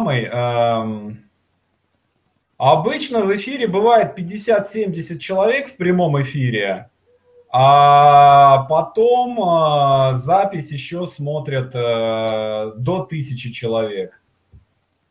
[0.00, 0.24] самый...
[0.24, 1.24] Эм,
[2.56, 6.90] обычно в эфире бывает 50-70 человек в прямом эфире,
[7.52, 14.20] а потом э, запись еще смотрят э, до тысячи человек.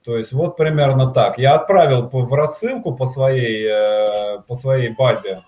[0.06, 1.38] То есть вот примерно так.
[1.38, 5.44] Я отправил в рассылку по своей, э, по своей базе.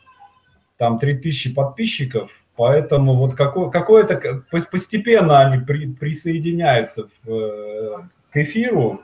[0.77, 2.31] Там 3000 подписчиков.
[2.57, 7.97] Поэтому вот какое, какое-то постепенно они при, присоединяются в, э,
[8.31, 9.01] к эфиру.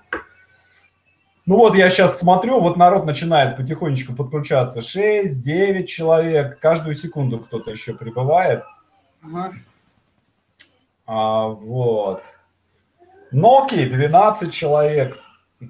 [1.48, 4.82] Ну вот я сейчас смотрю, вот народ начинает потихонечку подключаться.
[4.82, 8.66] 6, 9 человек, каждую секунду кто-то еще прибывает.
[9.24, 9.54] Ага.
[11.06, 12.22] А, вот.
[13.32, 15.18] Ноки 12 человек.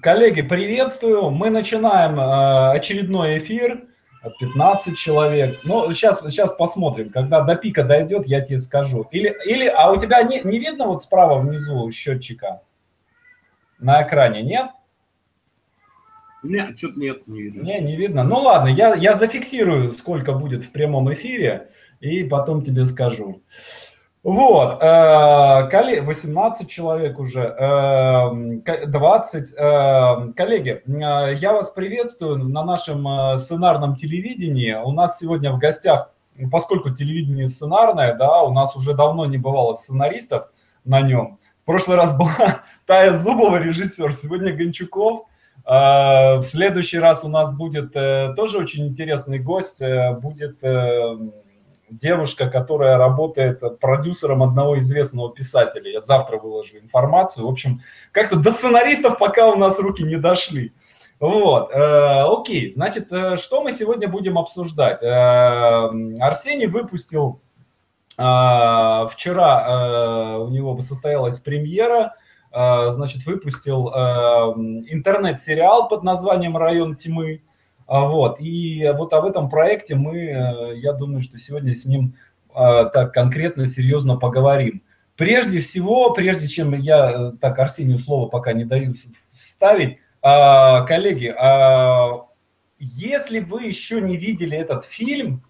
[0.01, 1.29] Коллеги, приветствую.
[1.29, 3.83] Мы начинаем э, очередной эфир.
[4.39, 5.59] 15 человек.
[5.63, 7.11] Ну, сейчас, сейчас посмотрим.
[7.11, 9.07] Когда до пика дойдет, я тебе скажу.
[9.11, 12.61] Или, или а у тебя не, не видно вот справа внизу счетчика?
[13.77, 14.71] На экране, нет?
[16.43, 17.63] Нет, что-то нет, не видно.
[17.63, 18.23] Не, не видно.
[18.23, 23.41] Ну ладно, я, я зафиксирую, сколько будет в прямом эфире, и потом тебе скажу.
[24.23, 27.55] Вот, 18 э, человек уже,
[28.87, 29.53] 20.
[29.53, 34.73] Э, э, коллеги, я вас приветствую на нашем сценарном телевидении.
[34.73, 36.11] У нас сегодня в гостях,
[36.51, 40.49] поскольку телевидение сценарное, да, у нас уже давно не бывало сценаристов
[40.83, 41.39] на нем.
[41.63, 45.25] В прошлый раз была Тая Зубова, режиссер, сегодня Гончуков–
[45.67, 49.81] в следующий раз у нас будет э, тоже очень интересный гость.
[49.81, 51.17] Э, будет э,
[51.89, 55.91] девушка, которая работает продюсером одного известного писателя.
[55.91, 57.45] Я завтра выложу информацию.
[57.45, 57.81] В общем,
[58.13, 60.71] как-то до сценаристов пока у нас руки не дошли.
[61.19, 63.07] Вот, окей, значит,
[63.39, 65.01] что мы сегодня будем обсуждать?
[65.01, 67.41] Арсений выпустил
[68.13, 72.09] вчера, у него состоялась премьера Э,
[72.51, 73.97] значит, выпустил э,
[74.89, 77.41] интернет-сериал под названием «Район тьмы».
[77.87, 82.15] А, вот, и вот об этом проекте мы, э, я думаю, что сегодня с ним
[82.53, 84.81] так конкретно, серьезно поговорим.
[85.15, 88.95] Прежде всего, прежде чем я, так, Арсению слово пока не даю
[89.31, 91.35] вставить, коллеги,
[92.79, 95.43] если вы еще не видели этот фильм,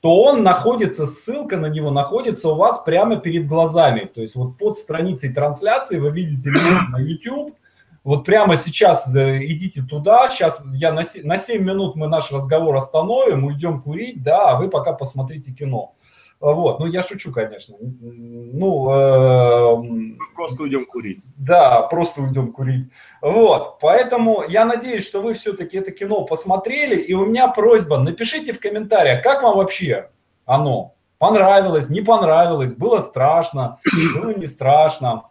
[0.00, 4.10] то он находится, ссылка на него находится у вас прямо перед глазами.
[4.12, 6.50] То есть вот под страницей трансляции вы видите
[6.90, 7.54] на YouTube.
[8.02, 10.26] Вот прямо сейчас э, идите туда.
[10.28, 14.56] Сейчас я на 7, на 7 минут мы наш разговор остановим, уйдем курить, да, а
[14.56, 15.92] вы пока посмотрите кино.
[16.40, 17.76] Вот, ну я шучу, конечно.
[17.80, 21.22] Ну, э, просто уйдем курить.
[21.36, 22.88] Да, просто уйдем курить.
[23.20, 28.54] Вот, поэтому я надеюсь, что вы все-таки это кино посмотрели, и у меня просьба, напишите
[28.54, 30.08] в комментариях, как вам вообще
[30.46, 30.94] оно?
[31.18, 33.78] Понравилось, не понравилось, было страшно,
[34.14, 35.28] было не страшно.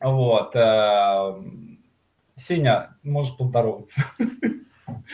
[0.00, 0.56] Вот.
[0.56, 1.34] Э,
[2.34, 4.00] Сеня, можешь поздороваться.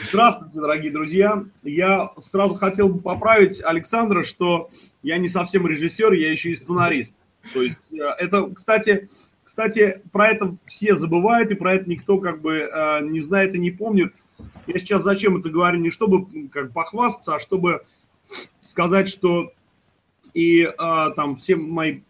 [0.09, 1.45] Здравствуйте, дорогие друзья.
[1.62, 4.69] Я сразу хотел бы поправить Александра, что
[5.03, 7.15] я не совсем режиссер, я еще и сценарист.
[7.53, 9.09] То есть э, это, кстати,
[9.43, 13.59] кстати, про это все забывают, и про это никто как бы э, не знает и
[13.59, 14.15] не помнит.
[14.67, 15.81] Я сейчас зачем это говорю?
[15.81, 17.85] Не чтобы как похвастаться, а чтобы
[18.61, 19.53] сказать, что
[20.35, 20.73] и э,
[21.17, 22.01] там все мои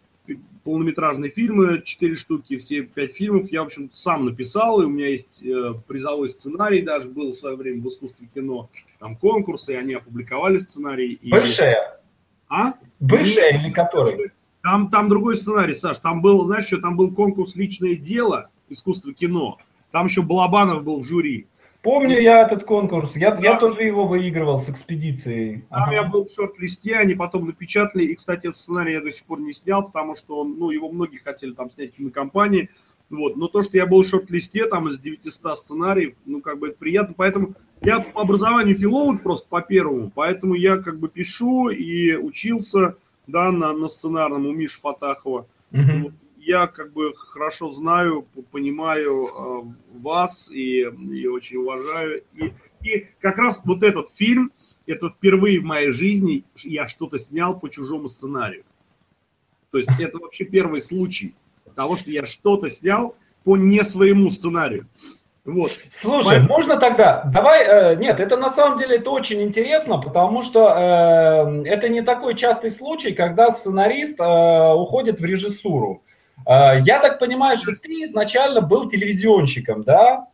[0.65, 5.07] полнометражные фильмы, 4 штуки, все 5 фильмов я, в общем сам написал, и у меня
[5.07, 9.75] есть э, призовой сценарий даже был в свое время в искусстве кино, там конкурсы, и
[9.75, 11.19] они опубликовали сценарий.
[11.21, 11.29] И...
[11.29, 12.01] Бывшая?
[12.49, 12.73] А?
[12.99, 14.31] Бывшая или который?
[14.63, 19.13] Там, там другой сценарий, Саш, там был, знаешь что, там был конкурс «Личное дело», искусство
[19.13, 19.59] кино,
[19.91, 21.45] там еще Балабанов был в жюри.
[21.85, 23.15] Помню я этот конкурс.
[23.15, 23.41] Я, да.
[23.43, 25.65] я тоже его выигрывал с экспедицией.
[25.69, 25.93] Там ага.
[25.93, 28.05] я был в шорт-листе, они потом напечатали.
[28.05, 30.91] И, кстати, этот сценарий я до сих пор не снял, потому что он, ну, его
[30.91, 32.71] многие хотели там снять на компании.
[33.11, 33.35] Вот.
[33.35, 36.77] Но то, что я был в шорт-листе, там из 900 сценариев, ну, как бы это
[36.79, 37.13] приятно.
[37.15, 42.95] Поэтому я по образованию филолог просто по первому, поэтому я как бы пишу и учился,
[43.27, 45.45] да, на, на сценарном у Миши Фатахова.
[45.71, 45.81] Угу.
[46.01, 46.13] Вот
[46.45, 52.23] я как бы хорошо знаю, понимаю э, вас и, и очень уважаю.
[52.33, 52.53] И,
[52.83, 54.51] и как раз вот этот фильм,
[54.85, 58.63] это впервые в моей жизни я что-то снял по чужому сценарию.
[59.71, 61.35] То есть это вообще первый случай
[61.75, 64.87] того, что я что-то снял по не своему сценарию.
[65.43, 65.71] Вот.
[65.91, 66.49] Слушай, Поэтому...
[66.49, 71.67] можно тогда, давай, э, нет, это на самом деле это очень интересно, потому что э,
[71.67, 76.01] это не такой частый случай, когда сценарист э, уходит в режиссуру.
[76.45, 80.27] А, я так понимаю, что ты изначально был телевизионщиком, да?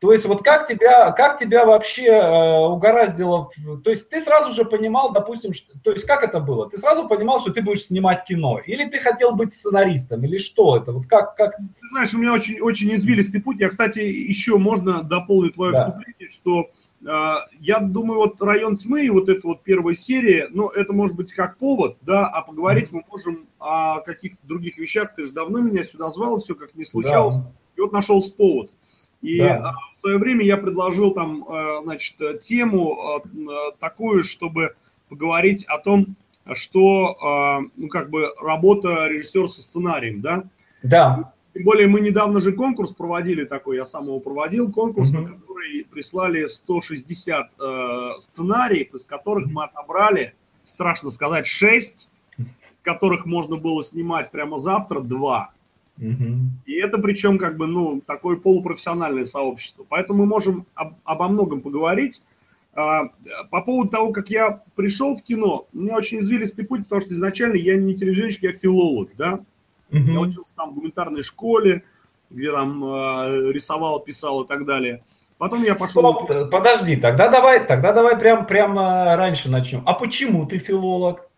[0.00, 3.50] То есть вот как тебя, как тебя вообще э, угораздило,
[3.82, 6.70] то есть ты сразу же понимал, допустим, что, то есть как это было?
[6.70, 8.60] Ты сразу понимал, что ты будешь снимать кино?
[8.64, 10.24] Или ты хотел быть сценаристом?
[10.24, 10.92] Или что это?
[10.92, 11.56] Вот как, как...
[11.56, 13.58] Ты знаешь, у меня очень, очень извилистый путь.
[13.58, 15.86] Я, кстати, еще можно дополнить твое да.
[15.86, 16.64] вступление, что э,
[17.00, 21.32] я думаю, вот «Район тьмы» и вот эта вот первая серия, ну, это может быть
[21.32, 25.14] как повод, да, а поговорить мы можем о каких-то других вещах.
[25.14, 27.36] Ты же давно меня сюда звал, все как не случалось.
[27.36, 27.52] Да.
[27.76, 28.70] И вот нашелся повод.
[29.22, 29.70] И да.
[29.70, 33.22] А, в свое время я предложил там, э, значит, тему
[33.78, 34.74] такую, чтобы
[35.08, 36.16] поговорить о том,
[36.54, 40.44] что, ну, как бы, работа режиссера со сценарием, да?
[40.82, 41.32] Да.
[41.58, 45.22] Тем более мы недавно же конкурс проводили такой, я сам его проводил, конкурс, угу.
[45.22, 53.26] на который прислали 160 э, сценариев, из которых мы отобрали, страшно сказать, 6, из которых
[53.26, 55.50] можно было снимать прямо завтра 2.
[56.64, 59.84] И это причем как бы, ну, такое полупрофессиональное сообщество.
[59.88, 62.22] Поэтому мы можем об, обо многом поговорить.
[62.72, 63.08] А,
[63.50, 67.14] по поводу того, как я пришел в кино, у меня очень извилистый путь, потому что
[67.14, 69.40] изначально я не телевизионщик, я филолог, да.
[69.90, 70.12] Угу.
[70.12, 71.84] Я учился там в гуманитарной школе,
[72.30, 75.02] где там э, рисовал, писал и так далее.
[75.38, 76.12] Потом я пошел...
[76.12, 79.82] Стоп, подожди, тогда давай, тогда давай прям, прямо раньше начнем.
[79.86, 81.28] А почему ты филолог?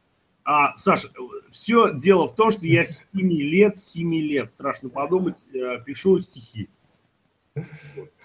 [0.43, 1.09] А, Саша,
[1.51, 6.19] все дело в том, что я с 7 лет, 7 лет, страшно подумать, э, пишу
[6.19, 6.69] стихи.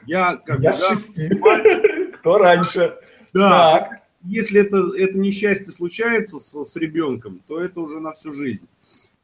[0.06, 0.78] Я как я бы...
[0.78, 2.98] Да, Кто раньше?
[3.34, 3.80] Да.
[3.80, 4.02] Так.
[4.24, 8.68] Если это, это несчастье случается с, с ребенком, то это уже на всю жизнь.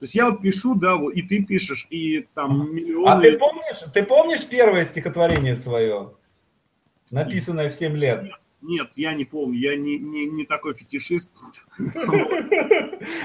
[0.02, 3.08] То есть я вот пишу, да, вот, и ты пишешь, и там миллионы...
[3.08, 6.16] А ты помнишь, ты помнишь первое стихотворение свое,
[7.12, 8.32] написанное в 7 лет?
[8.64, 11.32] Нет, я не помню, я не, не, не такой фетишист.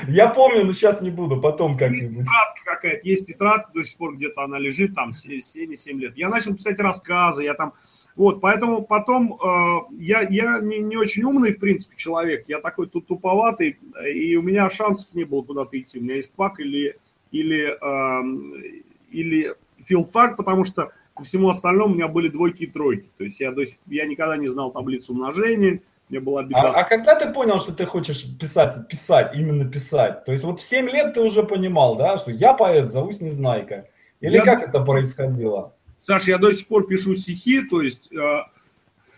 [0.07, 2.27] Я помню, но сейчас не буду, потом как-нибудь.
[2.27, 6.15] Тетрадка какая-то, есть тетрадка, до сих пор где-то она лежит, там 7-7 лет.
[6.19, 7.73] Я начал писать рассказы, я там...
[8.17, 12.87] Вот, поэтому потом э, я, я не, не очень умный, в принципе, человек, я такой
[12.87, 13.79] тут туповатый,
[14.11, 15.99] и у меня шансов не было куда-то идти.
[15.99, 16.97] У меня есть фак или,
[17.31, 18.63] или, э,
[19.11, 19.55] или
[19.85, 23.11] филфак, потому что по всему остальному у меня были двойки и тройки.
[23.19, 26.71] То есть я, то есть я никогда не знал таблицу умножения, меня была беда.
[26.71, 30.25] А, а когда ты понял, что ты хочешь писать, писать, именно писать?
[30.25, 33.89] То есть вот в 7 лет ты уже понимал, да, что я поэт, зовусь Незнайка.
[34.21, 35.75] Или я как это происходило?
[35.99, 38.43] Саша, я до сих пор пишу стихи, то есть э,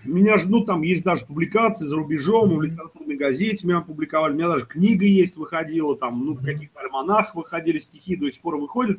[0.05, 4.49] меня ждут, там есть даже публикации за рубежом, в литературной газете меня публиковали, у меня
[4.49, 8.99] даже книга есть, выходила, там, ну, в каких-то альманах выходили стихи, до сих пор выходят.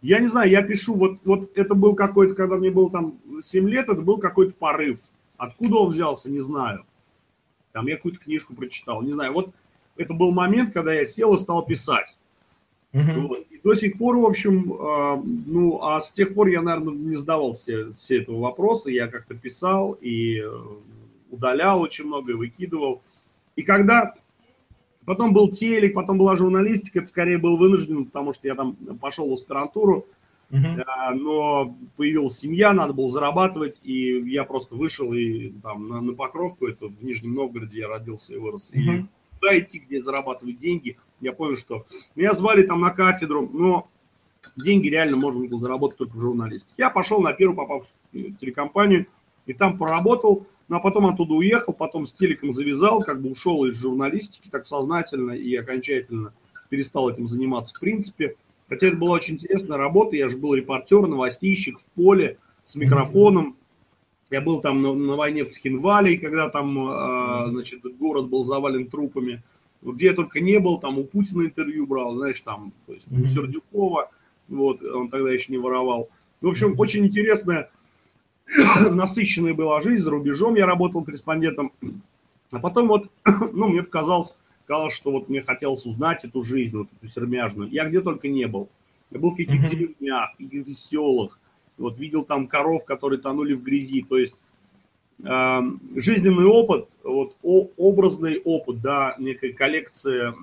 [0.00, 3.68] Я не знаю, я пишу, вот, вот это был какой-то, когда мне было там 7
[3.68, 5.00] лет, это был какой-то порыв.
[5.36, 6.84] Откуда он взялся, не знаю.
[7.72, 9.32] Там я какую-то книжку прочитал, не знаю.
[9.32, 9.50] Вот
[9.96, 12.16] это был момент, когда я сел и стал писать.
[12.92, 13.26] Uh-huh.
[13.26, 13.46] Вот.
[13.50, 17.16] И до сих пор, в общем, э, ну, а с тех пор я, наверное, не
[17.16, 18.90] задавал все, все этого вопроса.
[18.90, 20.48] Я как-то писал и э,
[21.30, 23.02] удалял очень много, и выкидывал.
[23.56, 24.14] И когда
[25.08, 29.26] Потом был телек, потом была журналистика, это скорее был вынужден, потому что я там пошел
[29.30, 30.04] в аспирантуру,
[30.50, 31.14] uh-huh.
[31.14, 36.66] но появилась семья, надо было зарабатывать, и я просто вышел и там на, на Покровку,
[36.66, 38.98] это в Нижнем Новгороде я родился и вырос, uh-huh.
[38.98, 39.06] и
[39.38, 43.88] куда идти, где зарабатывать деньги, я понял, что меня звали там на кафедру, но
[44.56, 46.74] деньги реально можно было заработать только в журналистике.
[46.78, 47.94] Я пошел на первую попавшую
[48.40, 49.06] телекомпанию,
[49.46, 53.64] и там поработал, ну, а потом оттуда уехал, потом с телеком завязал, как бы ушел
[53.64, 56.34] из журналистики так сознательно и окончательно
[56.68, 58.36] перестал этим заниматься в принципе.
[58.68, 62.36] Хотя это была очень интересная работа, я же был репортер, новостищик в поле
[62.66, 63.56] с микрофоном.
[64.30, 68.86] Я был там на, на войне в Цхинвале, когда там, э, значит, город был завален
[68.86, 69.42] трупами.
[69.80, 73.24] Где я только не был, там у Путина интервью брал, знаешь, там, то есть у
[73.24, 74.10] Сердюкова,
[74.48, 76.08] вот, он тогда еще не воровал.
[76.40, 77.70] В общем, очень интересная
[78.90, 81.72] насыщенная была жизнь, за рубежом я работал корреспондентом.
[82.50, 83.10] А потом вот,
[83.52, 84.34] ну, мне показалось,
[84.66, 87.70] казалось, что вот мне хотелось узнать эту жизнь, вот эту сермяжную.
[87.70, 88.68] Я где только не был.
[89.10, 91.38] Я был в каких-то деревнях, в каких-то селах.
[91.78, 94.04] Вот видел там коров, которые тонули в грязи.
[94.08, 94.36] То есть
[95.24, 95.60] э,
[95.96, 100.34] жизненный опыт, вот о, образный опыт, да, некая коллекция,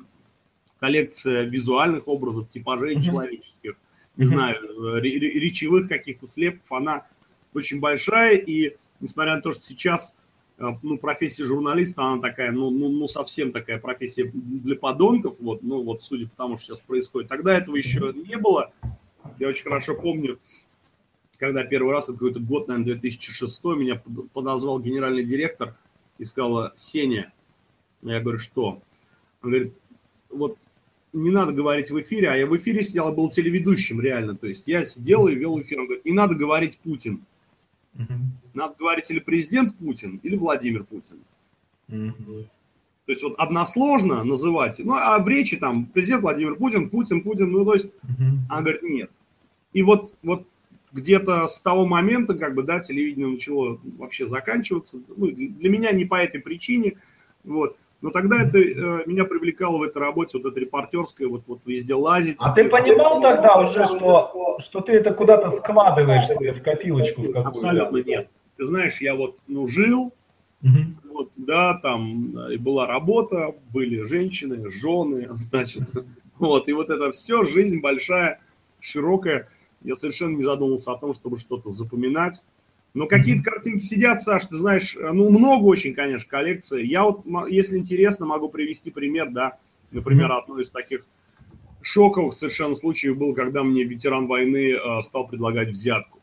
[0.80, 3.02] коллекция визуальных образов, типажей mm-hmm.
[3.02, 3.76] человеческих,
[4.18, 4.28] не mm-hmm.
[4.28, 7.06] знаю, речевых каких-то слепков, она
[7.54, 10.16] очень большая, и несмотря на то, что сейчас
[10.58, 15.64] э, ну, профессия журналиста, она такая, ну, ну, ну, совсем такая профессия для подонков, вот,
[15.64, 17.30] ну, вот, судя по тому, что сейчас происходит.
[17.30, 18.72] Тогда этого еще не было.
[19.40, 20.40] Я очень хорошо помню,
[21.40, 24.02] когда первый раз, это какой-то год, наверное, 2006, меня
[24.34, 25.76] подозвал генеральный директор
[26.18, 27.34] и сказал, Сеня,
[28.02, 28.82] я говорю, что?
[29.42, 29.74] Он говорит,
[30.30, 30.58] вот
[31.14, 34.68] не надо говорить в эфире, а я в эфире сидел, был телеведущим реально, то есть
[34.68, 37.26] я сидел и вел эфир, он говорит, не надо говорить Путин,
[37.98, 38.14] Угу.
[38.54, 41.18] Надо говорить или президент Путин, или Владимир Путин.
[41.90, 42.48] Угу.
[43.06, 47.52] То есть вот односложно называть, ну а в речи там президент Владимир Путин, Путин, Путин,
[47.52, 48.40] ну то есть, угу.
[48.50, 49.12] она говорит, нет.
[49.74, 50.48] И вот, вот
[50.96, 56.06] где-то с того момента, как бы, да, телевидение начало вообще заканчиваться, ну, для меня не
[56.06, 56.98] по этой причине,
[57.44, 61.60] вот, но тогда это э, меня привлекало в этой работе, вот это репортерское, вот, вот
[61.66, 62.38] везде лазить.
[62.40, 67.24] А ты понимал тогда уже, что, что ты это куда-то складываешь себе в копилочку?
[67.24, 68.30] В Абсолютно нет.
[68.58, 70.14] Ты знаешь, я вот, ну, жил,
[70.64, 70.80] угу.
[71.12, 75.84] вот, да, там и была работа, были женщины, жены, значит,
[76.40, 78.40] вот, и вот это все, жизнь большая,
[78.80, 79.50] широкая,
[79.86, 82.42] я совершенно не задумывался о том, чтобы что-то запоминать.
[82.94, 86.88] Но какие-то картинки сидят, Саш, ты знаешь, ну, много очень, конечно, коллекций.
[86.88, 89.58] Я вот, если интересно, могу привести пример, да,
[89.92, 91.06] например, одно из таких
[91.82, 96.20] шоковых совершенно случаев был, когда мне ветеран войны э, стал предлагать взятку.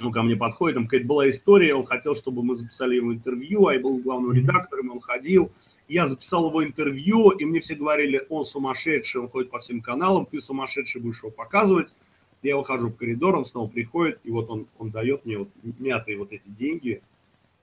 [0.00, 3.66] Ну, ко мне подходит, там какая-то была история, он хотел, чтобы мы записали ему интервью,
[3.66, 5.50] а я был главным редактором, он ходил,
[5.88, 10.26] я записал его интервью, и мне все говорили, он сумасшедший, он ходит по всем каналам,
[10.26, 11.94] ты сумасшедший будешь его показывать.
[12.42, 16.18] Я выхожу в коридор, он снова приходит, и вот он, он дает мне вот мятые
[16.18, 17.02] вот эти деньги,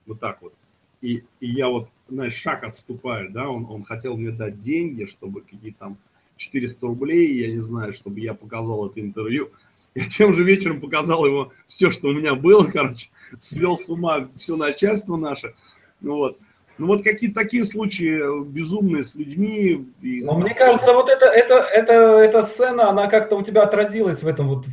[0.05, 0.53] вот так вот.
[1.01, 5.41] И, и я вот, знаешь, шаг отступаю, да, он, он хотел мне дать деньги, чтобы
[5.41, 5.97] какие-то там
[6.37, 9.51] 400 рублей, я не знаю, чтобы я показал это интервью.
[9.95, 14.27] Я тем же вечером показал ему все, что у меня было, короче, свел с ума
[14.37, 15.53] все начальство наше.
[16.01, 16.39] Ну вот.
[16.77, 19.87] Ну вот какие-то такие случаи э, безумные с людьми.
[20.01, 20.23] И...
[20.23, 24.27] Но мне кажется, вот это, это, это, эта сцена, она как-то у тебя отразилась в
[24.27, 24.65] этом вот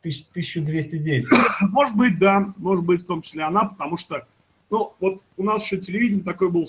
[0.00, 1.28] 1210.
[1.60, 4.26] Может быть, да, может быть, в том числе она, потому что,
[4.70, 6.64] ну, вот у нас еще телевидение такой был,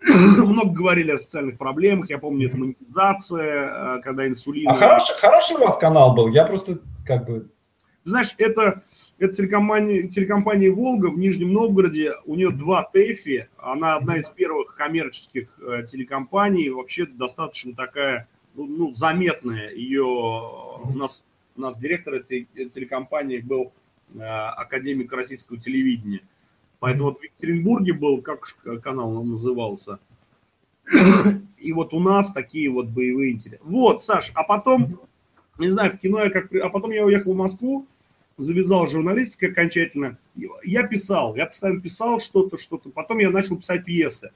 [0.44, 4.68] много говорили о социальных проблемах, я помню, это монетизация, э, когда инсулин...
[4.68, 7.48] А хороший, хороший у вас канал был, я просто как бы...
[8.04, 8.82] Знаешь, это
[9.18, 12.12] это телекомпания, телекомпания «Волга» в Нижнем Новгороде.
[12.26, 13.48] У нее два ТЭФИ.
[13.56, 16.68] Она одна из первых коммерческих э, телекомпаний.
[16.68, 19.70] Вообще достаточно такая, ну, ну заметная.
[19.70, 21.24] Ее у нас,
[21.56, 23.72] у нас директор этой телекомпании был
[24.14, 26.20] э, академик российского телевидения.
[26.78, 28.44] Поэтому вот в Екатеринбурге был, как
[28.82, 29.98] канал он назывался.
[31.58, 33.62] И вот у нас такие вот боевые интересы.
[33.64, 35.00] Вот, Саш, а потом,
[35.58, 36.54] не знаю, в кино я как...
[36.54, 37.86] А потом я уехал в Москву,
[38.36, 40.18] завязал журналистикой окончательно.
[40.62, 42.90] Я писал, я постоянно писал что-то, что-то.
[42.90, 44.30] Потом я начал писать пьесы.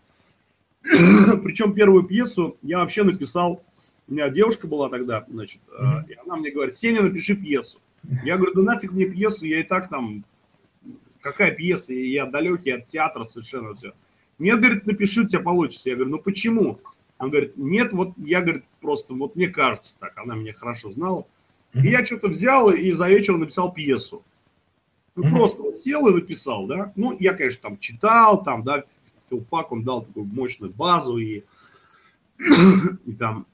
[0.83, 3.63] Причем первую пьесу я вообще написал,
[4.09, 5.61] у меня девушка была тогда, значит,
[6.09, 7.81] и она мне говорит, Сеня, напиши пьесу.
[8.25, 10.25] Я говорю, да нафиг мне пьесу, я и так там,
[11.21, 13.93] какая пьеса, я далекий от театра совершенно все.
[14.39, 15.91] Нет, говорит, напиши, у тебя получится.
[15.91, 16.81] Я говорю, ну почему?
[17.19, 21.27] Он говорит, нет, вот я, говорит, просто, вот мне кажется так, она меня хорошо знала.
[21.75, 24.23] И я что-то взял и за вечер написал пьесу.
[25.15, 25.31] Ну, mm-hmm.
[25.31, 26.93] просто вот сел и написал, да.
[26.97, 28.85] Ну, я, конечно, там читал, там, да,
[29.29, 31.43] филфак, он дал такую мощную базу, и,
[33.07, 33.47] и там,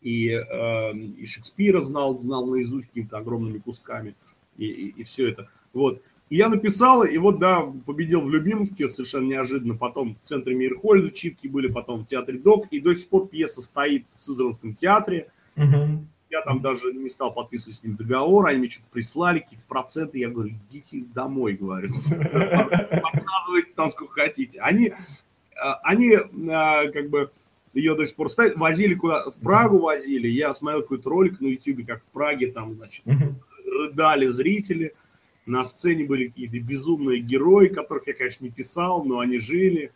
[0.00, 4.14] и, э, и Шекспира знал, знал наизусть какими-то огромными кусками,
[4.56, 5.48] и, и, и все это.
[5.72, 6.02] Вот.
[6.28, 11.10] И я написал, и вот, да, победил в Любимовке совершенно неожиданно, потом в центре Мирхольда
[11.10, 15.30] читки были, потом в театре ДОК, и до сих пор пьеса стоит в Сызранском театре.
[15.56, 15.98] Mm-hmm.
[16.32, 20.18] Я там даже не стал подписывать с ним договор, они мне что-то прислали, какие-то проценты.
[20.18, 21.90] Я говорю, идите домой, говорю.
[21.90, 24.58] Показывайте там сколько хотите.
[24.60, 24.94] Они,
[25.62, 26.16] а, они
[26.50, 27.30] а, как бы
[27.74, 30.26] ее до сих пор ставят, возили куда, в Прагу возили.
[30.26, 33.04] Я смотрел какой-то ролик на YouTube, как в Праге там, значит,
[33.66, 34.94] рыдали зрители.
[35.44, 39.92] На сцене были какие-то безумные герои, которых я, конечно, не писал, но они жили.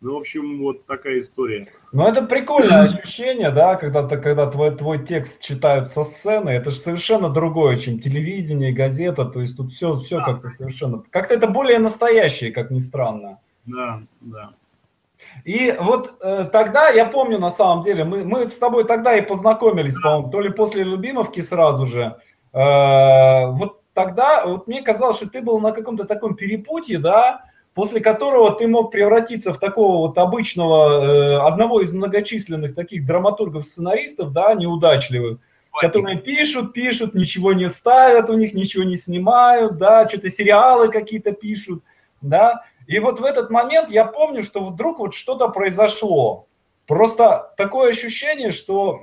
[0.00, 1.68] Ну, в общем, вот такая история.
[1.92, 6.50] Ну, это прикольное ощущение, да, когда, ты, когда твой, твой текст читают со сцены.
[6.50, 9.24] Это же совершенно другое, чем телевидение, газета.
[9.24, 10.24] То есть тут все, все да.
[10.24, 11.02] как-то совершенно...
[11.10, 13.38] Как-то это более настоящее, как ни странно.
[13.64, 14.50] Да, да.
[15.44, 19.20] И вот э, тогда, я помню на самом деле, мы, мы с тобой тогда и
[19.20, 22.16] познакомились, по-моему, то ли после Любимовки сразу же.
[22.52, 28.00] Э, вот тогда, вот мне казалось, что ты был на каком-то таком перепутье, да, после
[28.00, 34.54] которого ты мог превратиться в такого вот обычного, э, одного из многочисленных таких драматургов-сценаристов, да,
[34.54, 35.38] неудачливых,
[35.80, 41.32] которые пишут, пишут, ничего не ставят, у них ничего не снимают, да, что-то сериалы какие-то
[41.32, 41.82] пишут,
[42.22, 42.62] да.
[42.86, 46.46] И вот в этот момент я помню, что вдруг вот что-то произошло.
[46.86, 49.00] Просто такое ощущение, что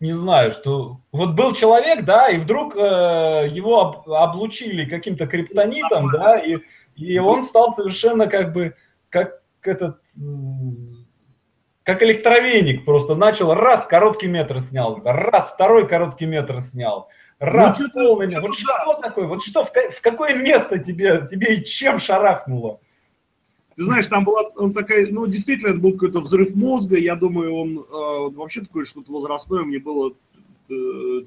[0.00, 6.10] не знаю, что вот был человек, да, и вдруг э, его об, облучили каким-то криптонитом,
[6.12, 6.58] да, и,
[6.96, 8.74] и он стал совершенно как бы,
[9.08, 9.98] как этот,
[11.82, 17.08] как электровеник, просто начал раз короткий метр снял, раз второй короткий метр снял,
[17.40, 18.38] раз ну, полными.
[18.40, 19.26] Вот что такое?
[19.26, 22.80] Вот что, в, в какое место тебе, тебе и чем шарахнуло?
[23.78, 26.98] Ты знаешь, там была он такая, ну, действительно, это был какой-то взрыв мозга.
[26.98, 29.62] Я думаю, он э, вообще такое что-то возрастное.
[29.62, 30.14] Мне было
[30.68, 30.74] э,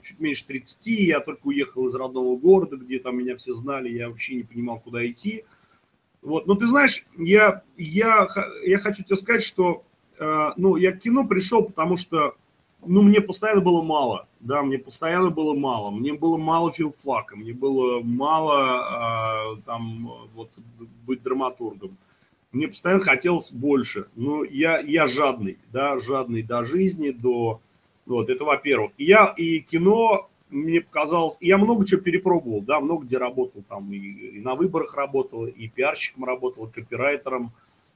[0.04, 0.86] чуть меньше 30.
[0.88, 3.88] Я только уехал из родного города, где там меня все знали.
[3.88, 5.46] Я вообще не понимал, куда идти.
[6.22, 6.46] Вот.
[6.46, 8.28] Но ты знаешь, я, я,
[8.66, 9.86] я хочу тебе сказать, что
[10.20, 12.36] э, ну, я к кино пришел, потому что
[12.86, 17.54] ну, мне постоянно было мало, да, мне постоянно было мало, мне было мало филфака, мне
[17.54, 20.50] было мало э, там вот
[21.06, 21.96] быть драматургом,
[22.52, 27.62] мне постоянно хотелось больше, но я, я жадный, да, жадный до жизни, до,
[28.06, 33.18] вот, это во-первых, я и кино мне показалось, я много чего перепробовал, да, много где
[33.18, 37.54] работал, там, и, и на выборах работал, и пиарщиком работал, и копирайтером,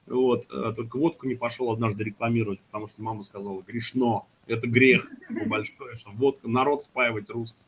[0.08, 5.10] вот, э, только водку не пошел однажды рекламировать, потому что мама сказала, грешно, это грех
[5.48, 7.60] большой, что водка, народ спаивать русский.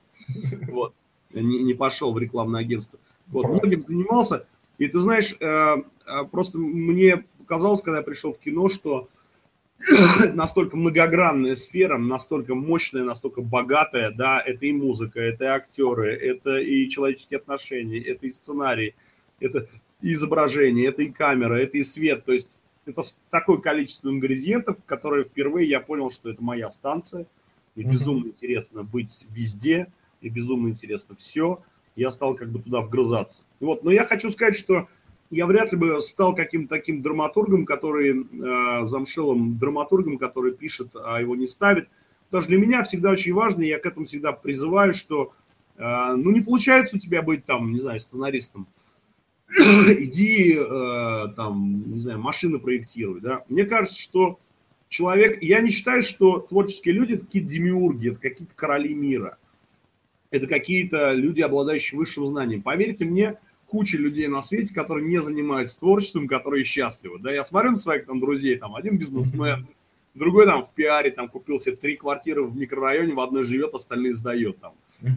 [0.70, 0.94] Вот.
[1.34, 3.00] Не, не пошел в рекламное агентство.
[3.27, 4.46] Вот, многим занимался.
[4.77, 9.10] И ты знаешь, э, э, просто мне показалось, когда я пришел в кино, что
[10.34, 16.57] настолько многогранная сфера, настолько мощная, настолько богатая, да, это и музыка, это и актеры, это
[16.57, 18.96] и человеческие отношения, это и сценарий,
[19.39, 19.67] это
[20.01, 25.25] и изображение, это и камера, это и свет, то есть это такое количество ингредиентов, которые
[25.25, 27.25] впервые я понял, что это моя станция.
[27.75, 29.88] И безумно интересно быть везде,
[30.22, 31.62] и безумно интересно все.
[31.98, 33.44] Я стал как бы туда вгрызаться.
[33.60, 33.84] Вот.
[33.84, 34.88] Но я хочу сказать, что
[35.30, 41.20] я вряд ли бы стал каким-то таким драматургом, который, э, замшелым драматургом, который пишет, а
[41.20, 41.89] его не ставит.
[42.30, 45.34] Потому что для меня всегда очень важно, и я к этому всегда призываю, что
[45.77, 48.68] э, ну не получается у тебя быть там, не знаю, сценаристом
[49.50, 53.44] иди э, там, не знаю, машины проектируй, да.
[53.50, 54.39] Мне кажется, что
[54.89, 59.38] человек, я не считаю, что творческие люди это какие-то демиурги, это какие-то короли мира.
[60.38, 62.62] Это какие-то люди, обладающие высшим знанием.
[62.62, 67.20] Поверьте мне, куча людей на свете, которые не занимаются творчеством, которые счастливы.
[67.20, 69.67] Да, я смотрю на своих там друзей, там один бизнесмен,
[70.15, 74.15] другой там в пиаре, там купил себе три квартиры в микрорайоне, в одной живет, остальные
[74.15, 74.74] сдает там.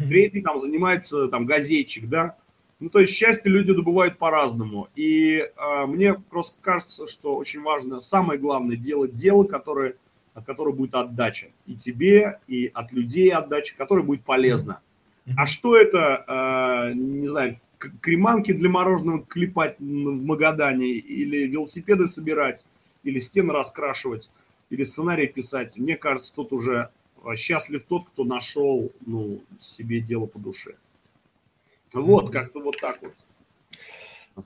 [0.09, 2.37] Третий там занимается там газетчик, да,
[2.81, 4.89] ну, то есть счастье люди добывают по-разному.
[4.97, 9.97] И э, мне просто кажется, что очень важно, самое главное, делать дело, которое,
[10.33, 11.49] от которого будет отдача.
[11.67, 14.81] И тебе, и от людей отдача, которая будет полезна.
[15.37, 17.61] А что это, э, не знаю,
[18.01, 22.65] креманки для мороженого клепать в Магадане, или велосипеды собирать,
[23.03, 24.31] или стены раскрашивать,
[24.69, 25.79] или сценарий писать.
[25.79, 26.91] Мне кажется, тут уже
[27.37, 30.75] счастлив тот, кто нашел ну, себе дело по душе.
[31.93, 33.15] Вот, как-то вот так вот.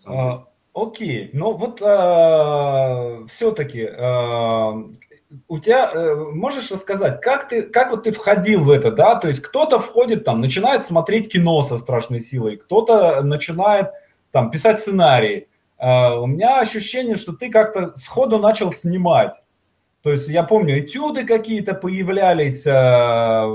[0.06, 4.72] А, окей, но вот а, все-таки а,
[5.48, 9.28] у тебя, а, можешь рассказать, как ты, как вот ты входил в это, да, то
[9.28, 13.90] есть кто-то входит там, начинает смотреть кино со страшной силой, кто-то начинает
[14.30, 15.48] там писать сценарий.
[15.78, 19.34] А, у меня ощущение, что ты как-то сходу начал снимать.
[20.02, 23.46] То есть я помню, этюды какие-то появлялись а,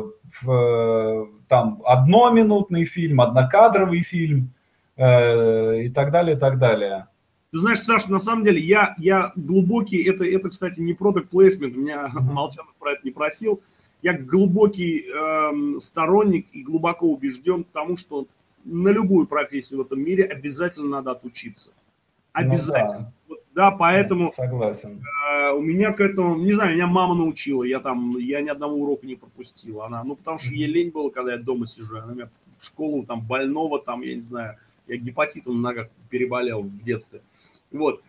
[0.41, 4.53] в там одноминутный фильм, однокадровый фильм
[4.95, 7.07] э, и так далее, и так далее.
[7.51, 11.75] Ты знаешь, Саша, на самом деле я, я глубокий, это, это, кстати, не product placement,
[11.75, 12.09] меня.
[12.13, 13.61] Молчанов про это не просил.
[14.01, 18.27] Я глубокий э, сторонник и глубоко убежден в том, что
[18.63, 21.71] на любую профессию в этом мире обязательно надо отучиться.
[22.31, 22.99] Обязательно.
[22.99, 23.13] Ну, да.
[23.27, 25.01] Вот, да, поэтому Согласен.
[25.27, 28.75] Э, у меня к этому, не знаю, меня мама научила, я там, я ни одного
[28.75, 29.81] урока не пропустил.
[29.81, 31.97] Она, ну, потому что ей лень было, когда я дома сижу.
[31.97, 34.57] Она меня в школу там больного, там, я не знаю,
[34.87, 37.21] я гепатитом на ногах переболел в детстве.
[37.71, 38.01] Вот.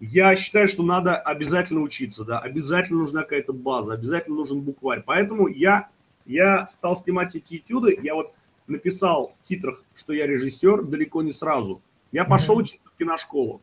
[0.00, 5.02] Я считаю, что надо обязательно учиться, да, обязательно нужна какая-то база, обязательно нужен букварь.
[5.04, 5.88] Поэтому я,
[6.24, 8.32] я стал снимать эти этюды, я вот
[8.68, 11.80] написал в титрах, что я режиссер далеко не сразу.
[12.12, 13.60] Я пошел учиться в киношколу.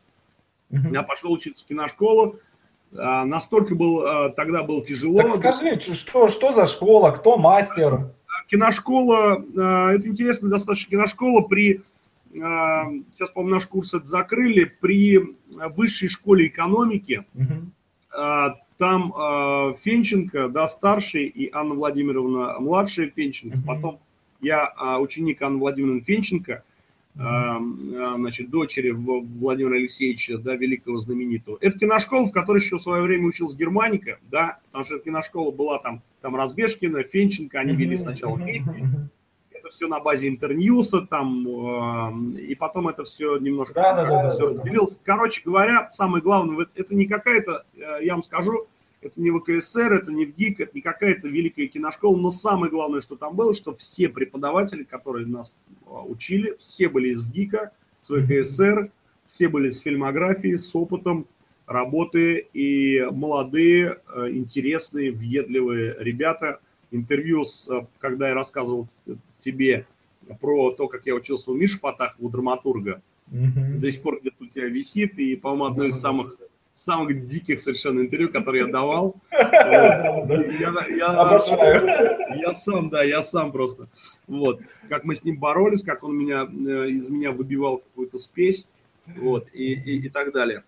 [0.70, 0.92] Uh-huh.
[0.92, 2.38] Я пошел учиться в киношколу.
[2.96, 5.22] А, настолько был, а, тогда было тяжело.
[5.22, 8.10] Так скажи, что, что за школа, кто мастер?
[8.48, 11.82] Киношкола, а, это интересно достаточно, киношкола при,
[12.36, 18.54] сейчас, по-моему, наш курс это закрыли, при высшей школе экономики, uh-huh.
[18.78, 24.00] там Фенченко, да, старший, и Анна Владимировна младшая Фенченко, потом
[24.40, 26.62] я ученик Анны Владимировны Фенченко–
[27.16, 31.56] значит, дочери Владимира Алексеевича, да, великого знаменитого.
[31.62, 35.78] Это киношкола, в которой еще в свое время учился Германика, да, потому что киношкола была
[35.78, 38.86] там, там Разбежкина, Фенченко, они вели сначала вместе.
[39.66, 44.50] Это все на базе Интерньюса, там, и потом это все немножко да, да, да, все
[44.50, 44.96] разделилось.
[45.02, 48.68] Короче говоря, самое главное, это не какая-то, э, я вам скажу,
[49.00, 53.16] это не ВКСР, это не ВГИК, это не какая-то великая киношкола, но самое главное, что
[53.16, 55.52] там было, что все преподаватели, которые нас
[55.86, 58.92] а, учили, все были из ВГИКа, с ВКСР,
[59.26, 61.26] все были с фильмографией, с опытом
[61.66, 66.60] работы и молодые, э, интересные, въедливые ребята.
[66.92, 68.86] Интервью, с, э, когда я рассказывал
[69.38, 69.86] тебе
[70.40, 73.78] про то, как я учился у Миши Фатахова, драматурга, mm-hmm.
[73.78, 76.36] до сих пор где-то у тебя висит, и, по-моему, одно из самых
[76.76, 79.16] самых диких совершенно интервью, которые я давал.
[82.36, 83.88] Я сам, да, я сам просто.
[84.26, 84.60] Вот.
[84.88, 88.66] Как мы с ним боролись, как он меня, э, из меня выбивал какую-то спесь,
[89.16, 90.64] вот, и, и, и так далее.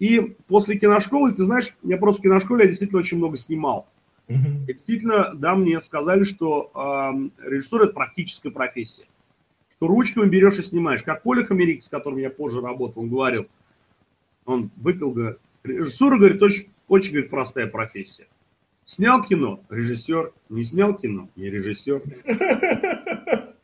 [0.00, 3.86] И после киношколы, ты знаешь, я просто в киношколе я действительно очень много снимал.
[4.28, 9.04] И действительно, да, мне сказали, что э, режиссура– это практическая профессия.
[9.70, 11.02] Что ручками берешь и снимаешь.
[11.02, 13.46] Как Коля Хамерик, с которым я позже работал, он говорил,
[14.46, 18.26] он выпил, говорит, режиссура, говорит, очень, очень говорит, простая профессия.
[18.86, 22.02] Снял кино– режиссер, не снял кино– не режиссер.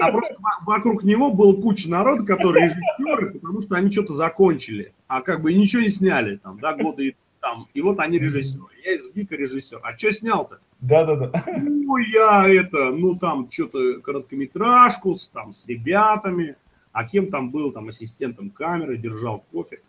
[0.00, 0.34] А просто
[0.66, 5.54] вокруг него было куча народа, которые режиссеры, потому что они что-то закончили, а как бы
[5.54, 7.14] ничего не сняли, там, да, годы
[7.46, 8.64] там, и вот они режиссеры.
[8.84, 9.78] Я из ГИКа режиссер.
[9.80, 10.58] А что снял-то?
[10.80, 11.30] Да-да-да.
[11.62, 16.56] Ну, я это, ну, там, что-то короткометражку с, там, с ребятами,
[16.90, 19.80] а кем там был, там, ассистентом камеры, держал кофе.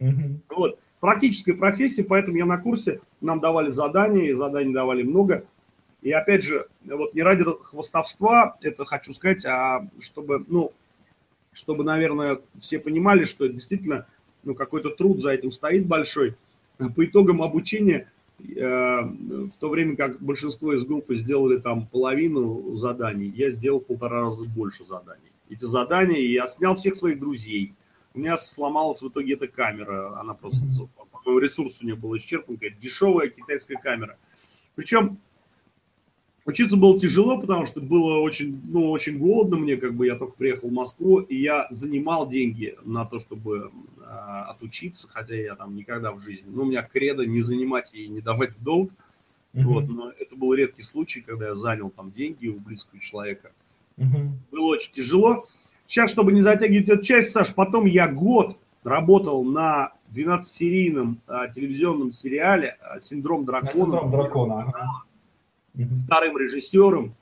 [0.00, 0.40] Угу.
[0.56, 5.44] Вот практическая профессия, поэтому я на курсе, нам давали задания, и заданий давали много.
[6.02, 10.72] И опять же, вот не ради хвостовства, это хочу сказать, а чтобы, ну,
[11.52, 14.06] чтобы, наверное, все понимали, что действительно
[14.42, 16.34] ну, какой-то труд за этим стоит большой.
[16.90, 23.32] По итогам обучения, э, в то время как большинство из группы сделали там половину заданий,
[23.34, 25.32] я сделал полтора раза больше заданий.
[25.48, 27.74] Эти задания, я снял всех своих друзей,
[28.14, 30.18] у меня сломалась в итоге эта камера.
[30.20, 30.60] Она просто,
[31.26, 32.58] ресурс у нее был исчерпан.
[32.80, 34.16] Дешевая китайская камера.
[34.76, 35.18] Причем
[36.44, 40.34] учиться было тяжело, потому что было очень, ну, очень голодно мне, как бы я только
[40.36, 45.74] приехал в Москву, и я занимал деньги на то, чтобы э, отучиться, хотя я там
[45.74, 48.90] никогда в жизни, ну, у меня кредо не занимать и не давать долг,
[49.54, 49.62] mm-hmm.
[49.64, 53.52] вот, но это был редкий случай, когда я занял там деньги у близкого человека.
[53.98, 54.28] Mm-hmm.
[54.50, 55.46] Было очень тяжело,
[55.86, 62.12] Сейчас, чтобы не затягивать эту часть, Саш, потом я год работал на 12-серийном а, телевизионном
[62.12, 63.72] сериале а, «Синдром дракона».
[63.72, 64.72] «Синдром дракона».
[66.04, 67.14] Вторым режиссером,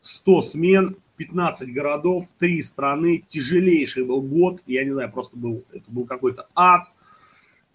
[0.00, 5.84] 100 смен, 15 городов, 3 страны, тяжелейший был год, я не знаю, просто был, это
[5.88, 6.88] был какой-то ад.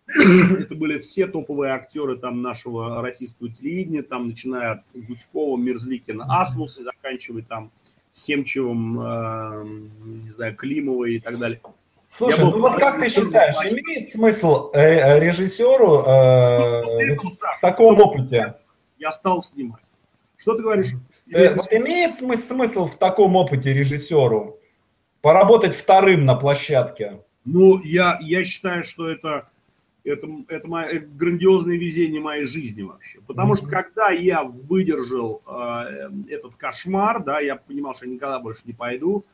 [0.59, 6.83] Это были все топовые актеры там нашего российского телевидения, там начиная от Гуськова, Мерзликина, Асмуса,
[6.83, 7.71] заканчивая там
[8.11, 9.63] Семчевым, э,
[10.25, 11.61] не знаю, Климовой и так далее.
[12.09, 12.51] Слушай, был...
[12.51, 18.01] ну вот как ты считаешь, имеет смысл э, э режиссеру э, ну, этого, в таком
[18.01, 18.55] опыте?
[18.99, 19.81] Я стал снимать.
[20.35, 20.91] Что ты говоришь?
[21.31, 24.59] Э, имеет смысл в таком опыте режиссеру
[25.21, 27.21] поработать вторым на площадке?
[27.45, 29.47] Ну, я, я считаю, что это
[30.03, 33.19] это, это, мое, это грандиозное везение моей жизни вообще.
[33.27, 38.61] Потому что когда я выдержал э, этот кошмар, да, я понимал, что я никогда больше
[38.65, 39.25] не пойду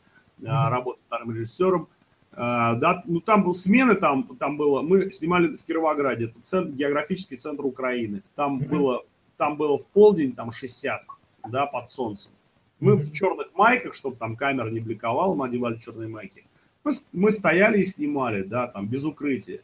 [0.42, 1.88] э, работать вторым режиссером.
[2.34, 6.72] Э, да, ну там был смены, там, там было, мы снимали в Кировограде, это центр,
[6.74, 8.22] географический центр Украины.
[8.36, 9.06] Там было,
[9.38, 11.02] там было в полдень, там 60,
[11.50, 12.32] да, под солнцем.
[12.80, 16.46] Мы в черных майках, чтобы там камера не бликовала, мы одевали черные майки.
[16.84, 19.62] Мы, мы стояли и снимали, да, там без укрытия.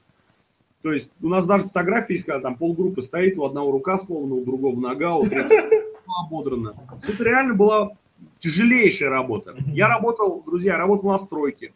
[0.81, 4.35] То есть у нас даже фотографии есть, когда там полгруппы стоит, у одного рука сломана,
[4.35, 5.81] у другого нога, у третьего
[6.25, 6.75] ободрана.
[7.07, 7.91] Это реально была
[8.39, 9.55] тяжелейшая работа.
[9.67, 11.73] Я работал, друзья, работал на стройке.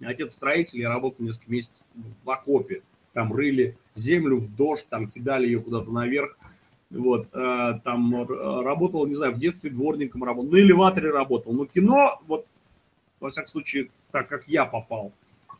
[0.00, 1.84] Отец строитель, я работал несколько месяцев
[2.24, 2.82] в окопе.
[3.12, 6.38] Там рыли землю в дождь, там кидали ее куда-то наверх.
[6.92, 11.52] Вот, э, там работал, не знаю, в детстве дворником работал, на элеваторе работал.
[11.52, 12.46] Но кино, вот,
[13.18, 15.12] во всяком случае, так как я попал,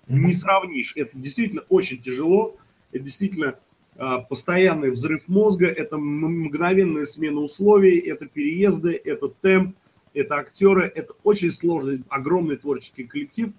[0.09, 0.93] не сравнишь.
[0.95, 2.57] Это действительно очень тяжело.
[2.91, 3.57] Это действительно
[3.97, 9.77] а, постоянный взрыв мозга, это мгновенная смена условий, это переезды, это темп,
[10.15, 13.51] это актеры, это очень сложный, огромный творческий коллектив.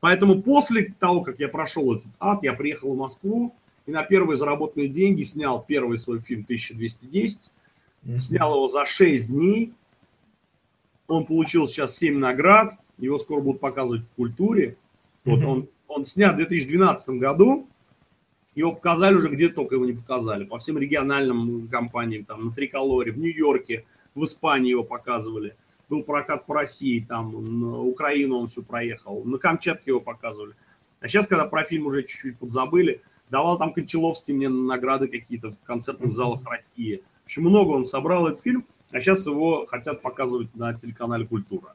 [0.00, 3.54] Поэтому после того, как я прошел этот ад, я приехал в Москву
[3.86, 7.52] и на первые заработанные деньги снял первый свой фильм 1210,
[8.18, 9.72] снял его за 6 дней.
[11.06, 14.76] Он получил сейчас 7 наград, его скоро будут показывать в культуре.
[15.24, 17.66] Вот он, он снят в 2012 году,
[18.54, 20.44] его показали уже где только его не показали.
[20.44, 25.56] По всем региональным компаниям, там на Триколоре, в Нью-Йорке, в Испании его показывали.
[25.88, 29.22] Был прокат по России, там на Украину он все проехал.
[29.24, 30.54] На Камчатке его показывали.
[31.00, 33.02] А сейчас, когда про фильм уже чуть-чуть подзабыли,
[33.34, 37.02] давал там Кончаловский мне награды какие-то в концертных залах России.
[37.22, 41.74] В общем, много он собрал этот фильм, а сейчас его хотят показывать на телеканале «Культура».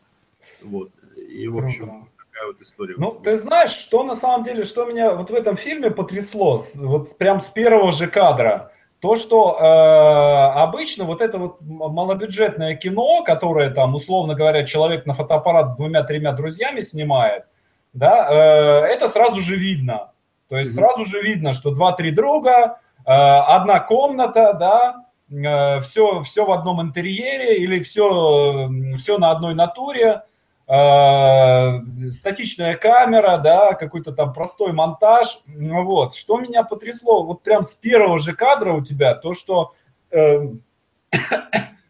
[0.62, 0.90] Вот.
[1.18, 2.96] И, в общем, такая вот история.
[2.98, 7.18] Ну, ты знаешь, что на самом деле, что меня вот в этом фильме потрясло, вот
[7.18, 13.70] прям с первого же кадра, то, что э, обычно вот это вот малобюджетное кино, которое
[13.70, 17.44] там, условно говоря, человек на фотоаппарат с двумя-тремя друзьями снимает,
[17.92, 20.12] да, э, это сразу же видно.
[20.50, 26.44] То есть сразу же видно, что два-три друга, э, одна комната, да, э, все, все
[26.44, 30.24] в одном интерьере или все, все на одной натуре,
[30.68, 35.40] э, статичная камера, да, какой-то там простой монтаж.
[35.46, 36.16] Вот.
[36.16, 39.74] Что меня потрясло, вот прям с первого же кадра у тебя, то, что
[40.10, 40.48] э,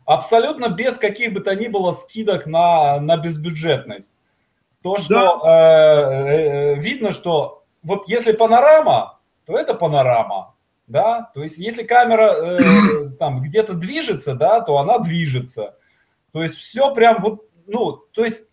[0.06, 4.12] абсолютно без каких бы то ни было скидок на, на безбюджетность.
[4.82, 6.32] То, что да.
[6.34, 10.55] э, видно, что вот если панорама, то это панорама,
[10.87, 15.77] да, то есть если камера э, там где-то движется, да, то она движется.
[16.31, 18.47] То есть все прям вот, ну, то есть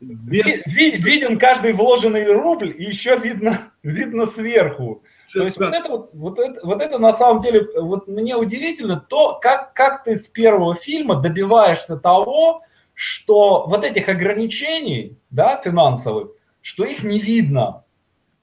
[0.00, 0.66] без...
[0.66, 5.02] виден каждый вложенный рубль и еще видно, видно сверху.
[5.32, 9.00] То есть вот это, вот, вот, это, вот это на самом деле, вот мне удивительно
[9.00, 16.32] то, как, как ты с первого фильма добиваешься того, что вот этих ограничений, да, финансовых,
[16.60, 17.84] что их не видно.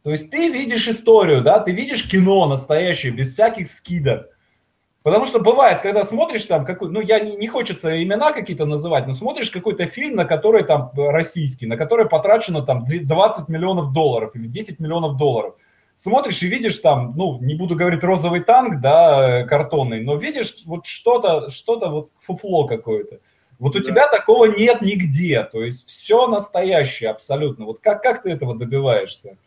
[0.04, 4.30] То есть ты видишь историю, да, ты видишь кино настоящее, без всяких скидок.
[5.02, 9.08] Потому что бывает, когда смотришь там какой, ну я не, не хочется имена какие-то называть,
[9.08, 14.36] но смотришь какой-то фильм, на который там российский, на который потрачено там 20 миллионов долларов
[14.36, 15.56] или 10 миллионов долларов.
[15.96, 20.86] Смотришь и видишь там, ну не буду говорить розовый танк, да, картонный, но видишь вот
[20.86, 23.20] что-то, что-то вот фуфло какое-то.
[23.58, 23.86] Вот у да.
[23.86, 27.66] тебя такого нет нигде, то есть все настоящее абсолютно.
[27.66, 29.38] Вот как, как ты этого добиваешься?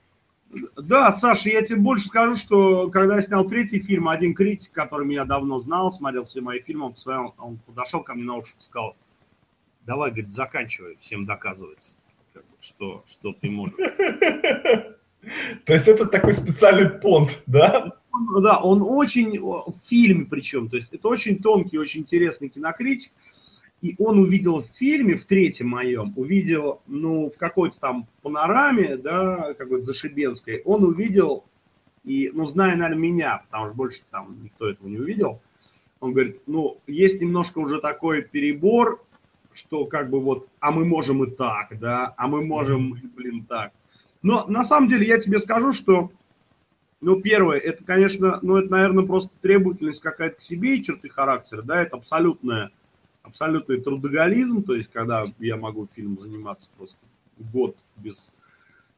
[0.76, 5.06] Да, Саша, я тебе больше скажу, что когда я снял третий фильм, один критик, который
[5.06, 8.58] меня давно знал, смотрел все мои фильмы, он, своем, он подошел ко мне на ушко
[8.58, 8.96] и сказал,
[9.86, 11.94] давай, говорит, заканчивай всем доказывать,
[12.60, 13.76] что, что ты можешь.
[15.64, 17.92] То есть это такой специальный понт, да?
[18.42, 23.10] Да, он очень, в фильме причем, то есть это очень тонкий, очень интересный кинокритик,
[23.82, 29.54] и он увидел в фильме, в третьем моем, увидел, ну, в какой-то там панораме, да,
[29.54, 31.44] какой-то Зашибенской, он увидел,
[32.04, 35.42] и, ну, зная, наверное, меня, потому что больше там никто этого не увидел,
[35.98, 39.04] он говорит, ну, есть немножко уже такой перебор,
[39.52, 43.72] что как бы вот, а мы можем и так, да, а мы можем, блин, так.
[44.22, 46.12] Но на самом деле я тебе скажу, что,
[47.00, 51.62] ну, первое, это, конечно, ну, это, наверное, просто требовательность какая-то к себе и черты характера,
[51.62, 52.70] да, это абсолютная
[53.22, 56.98] абсолютный трудоголизм, то есть когда я могу фильм заниматься просто
[57.38, 58.32] год без,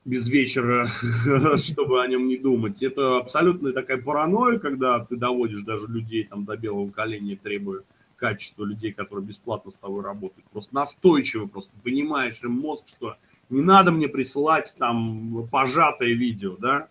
[0.05, 0.91] без вечера,
[1.57, 2.83] чтобы о нем не думать.
[2.83, 7.83] Это абсолютная такая паранойя, когда ты доводишь даже людей там до белого коленя, требуя
[8.17, 10.47] качества людей, которые бесплатно с тобой работают.
[10.51, 13.17] Просто настойчиво, просто понимаешь им мозг, что
[13.51, 16.89] не надо мне присылать там пожатое видео, да,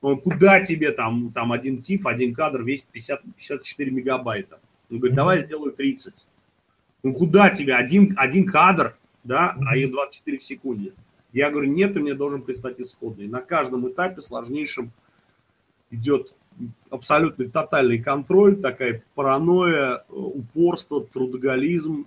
[0.00, 4.60] он куда тебе там, там один тиф, один кадр весит 50, 54 мегабайта.
[4.90, 6.26] Он говорит, давай сделаю 30.
[7.04, 7.76] Ну куда тебе?
[7.76, 10.92] Один, один кадр, да, а их 24 в секунде.
[11.32, 13.28] Я говорю, нет, ты мне должен прислать исходный.
[13.28, 14.90] На каждом этапе сложнейшем
[15.90, 16.34] идет
[16.90, 22.06] абсолютный тотальный контроль, такая паранойя, упорство, трудоголизм.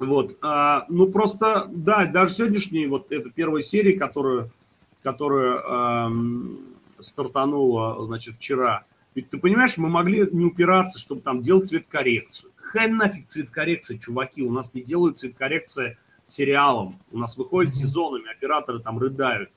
[0.00, 0.36] Вот.
[0.42, 4.48] А, ну просто, да, даже сегодняшний, вот эта первая серия, которую,
[5.02, 6.58] которую эм,
[6.98, 12.50] стартанула, значит, вчера, ведь ты понимаешь, мы могли не упираться, чтобы там делать цветкоррекцию.
[12.70, 17.00] Хай нафиг цветкоррекция, чуваки, у нас не делают цветкоррекция сериалом.
[17.10, 19.50] У нас выходит сезонами, операторы там рыдают.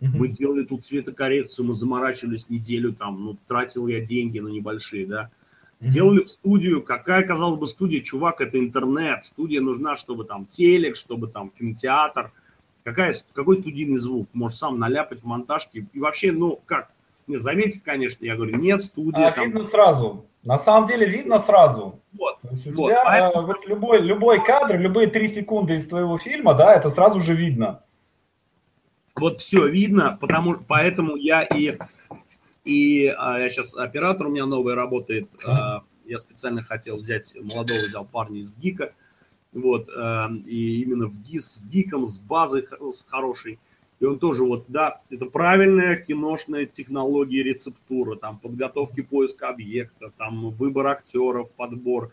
[0.00, 5.30] Мы делали тут цветокоррекцию, мы заморачивались неделю, там, ну, тратил я деньги на небольшие, да.
[5.78, 10.96] Делали в студию, какая, казалось бы, студия, чувак, это интернет, студия нужна, чтобы там телек,
[10.96, 12.32] чтобы там кинотеатр,
[12.84, 16.90] какая, какой студийный звук, можешь сам наляпать в монтажке, и вообще, ну, как,
[17.26, 19.22] не, заметить, конечно, я говорю, нет студии.
[19.22, 19.46] А, там...
[19.46, 22.00] видно сразу, на самом деле видно сразу.
[22.12, 23.46] Вот, вот, тебя, поэтому...
[23.46, 27.82] вот любой, любой кадр, любые три секунды из твоего фильма, да, это сразу же видно.
[29.16, 31.76] Вот все видно, потому, поэтому я и,
[32.64, 37.78] и а, я сейчас оператор у меня новый работает, а, я специально хотел взять, молодого
[37.78, 38.94] взял парня из ГИКа,
[39.52, 43.58] вот, а, и именно в, ГИС, в ГИКом с базой с хорошей,
[44.00, 50.50] и он тоже вот, да, это правильная киношная технология рецептура, там подготовки поиска объекта, там
[50.50, 52.10] выбор актеров, подбор,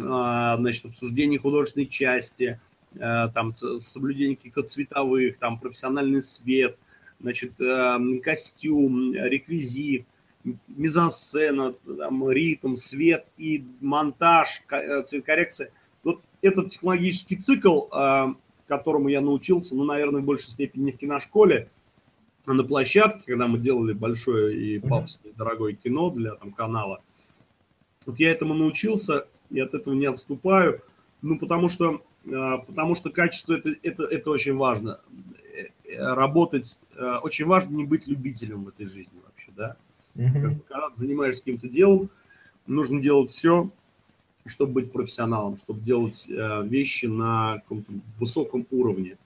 [0.00, 2.60] а, значит, обсуждение художественной части,
[3.00, 6.78] а, там соблюдение каких-то цветовых, там профессиональный свет,
[7.20, 10.06] значит, э, костюм, реквизит,
[10.68, 15.70] мизансцена, там, ритм, свет и монтаж, э, цветокоррекция.
[16.02, 18.34] Вот этот технологический цикл, э,
[18.66, 21.68] которому я научился, ну, наверное, в большей степени не в киношколе,
[22.46, 27.00] а на площадке, когда мы делали большое и пафосное, дорогое кино для там, канала.
[28.04, 30.80] Вот я этому научился, и от этого не отступаю.
[31.20, 34.98] Ну, потому что, потому что качество это, это, это очень важно.
[35.96, 36.80] Работать,
[37.22, 39.76] очень важно не быть любителем в этой жизни вообще, да.
[40.14, 42.10] Когда ты занимаешься каким-то делом,
[42.66, 43.70] нужно делать все,
[44.46, 49.16] чтобы быть профессионалом, чтобы делать э, вещи на каком-то высоком уровне.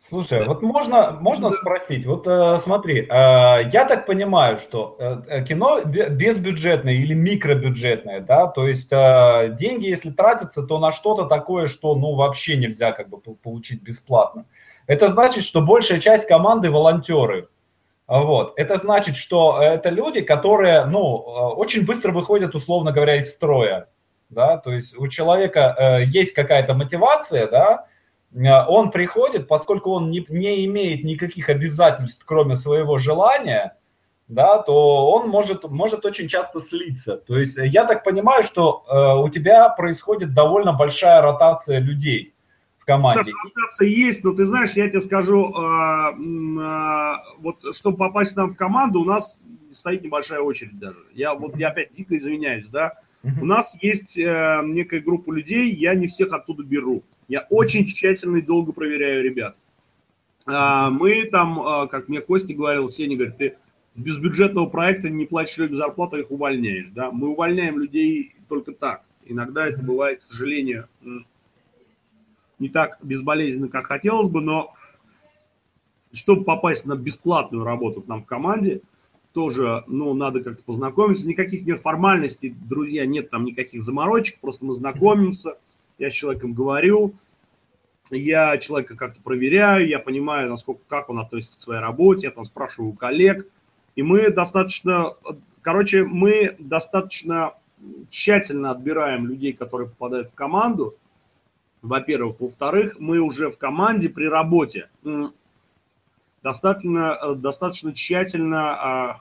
[0.00, 5.44] Слушай, вот можно, можно спросить, вот э, смотри, э, я так понимаю, что э, э
[5.44, 11.66] кино безбюджетное или микробюджетное, да, то есть э, деньги, если тратятся, то на что-то такое,
[11.66, 14.44] что, ну, вообще нельзя как бы получить бесплатно.
[14.86, 17.48] Это значит, что большая часть команды волонтеры,
[18.08, 18.54] вот.
[18.56, 23.88] Это значит, что это люди, которые, ну, э, очень быстро выходят, условно говоря, из строя,
[24.28, 27.86] да, то есть у человека э, есть какая-то мотивация, да,
[28.32, 33.76] э, он приходит, поскольку он не, не имеет никаких обязательств, кроме своего желания,
[34.28, 37.16] да, то он может, может очень часто слиться.
[37.16, 42.34] То есть я так понимаю, что э, у тебя происходит довольно большая ротация людей
[42.88, 43.32] команде.
[43.68, 48.56] Саша, есть, но ты знаешь, я тебе скажу, э, э, вот чтобы попасть нам в
[48.56, 50.98] команду, у нас стоит небольшая очередь даже.
[51.12, 52.94] Я вот я опять дико извиняюсь, да.
[53.22, 57.02] У нас есть э, некая группа людей, я не всех оттуда беру.
[57.26, 59.56] Я очень тщательно и долго проверяю ребят.
[60.46, 63.56] Э, мы там, э, как мне Костя говорил, Сеня говорит, ты
[63.94, 66.90] с безбюджетного проекта не платишь людям зарплату, их увольняешь.
[66.94, 67.10] Да?
[67.10, 69.02] Мы увольняем людей только так.
[69.24, 70.88] Иногда это бывает, к сожалению,
[72.58, 74.74] не так безболезненно, как хотелось бы, но
[76.12, 78.80] чтобы попасть на бесплатную работу к нам в команде,
[79.32, 81.28] тоже, ну, надо как-то познакомиться.
[81.28, 85.58] Никаких нет формальностей, друзья, нет там никаких заморочек, просто мы знакомимся,
[85.98, 87.14] я с человеком говорю,
[88.10, 92.44] я человека как-то проверяю, я понимаю, насколько, как он относится к своей работе, я там
[92.44, 93.46] спрашиваю у коллег,
[93.96, 95.14] и мы достаточно,
[95.60, 97.54] короче, мы достаточно
[98.10, 100.96] тщательно отбираем людей, которые попадают в команду,
[101.82, 102.40] во-первых.
[102.40, 104.88] Во-вторых, мы уже в команде при работе
[106.48, 109.16] достаточно, э, достаточно тщательно а,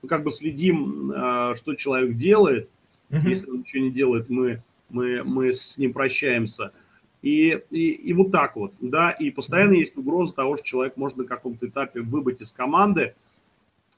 [0.00, 2.70] ну, как бы следим, а, что человек делает.
[3.10, 3.28] Mm-hmm.
[3.28, 6.72] Если он ничего не делает, мы, мы, мы с ним прощаемся.
[7.20, 11.18] И, и, и вот так вот, да, и постоянно есть угроза того, что человек может
[11.18, 13.14] на каком-то этапе выбыть из команды.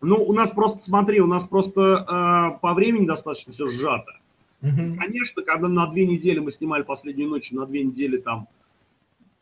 [0.00, 4.18] Ну, у нас просто, смотри, у нас просто э, по времени достаточно все сжато.
[4.62, 4.96] Угу.
[4.98, 8.48] Конечно, когда на две недели мы снимали последнюю ночь, на две недели там,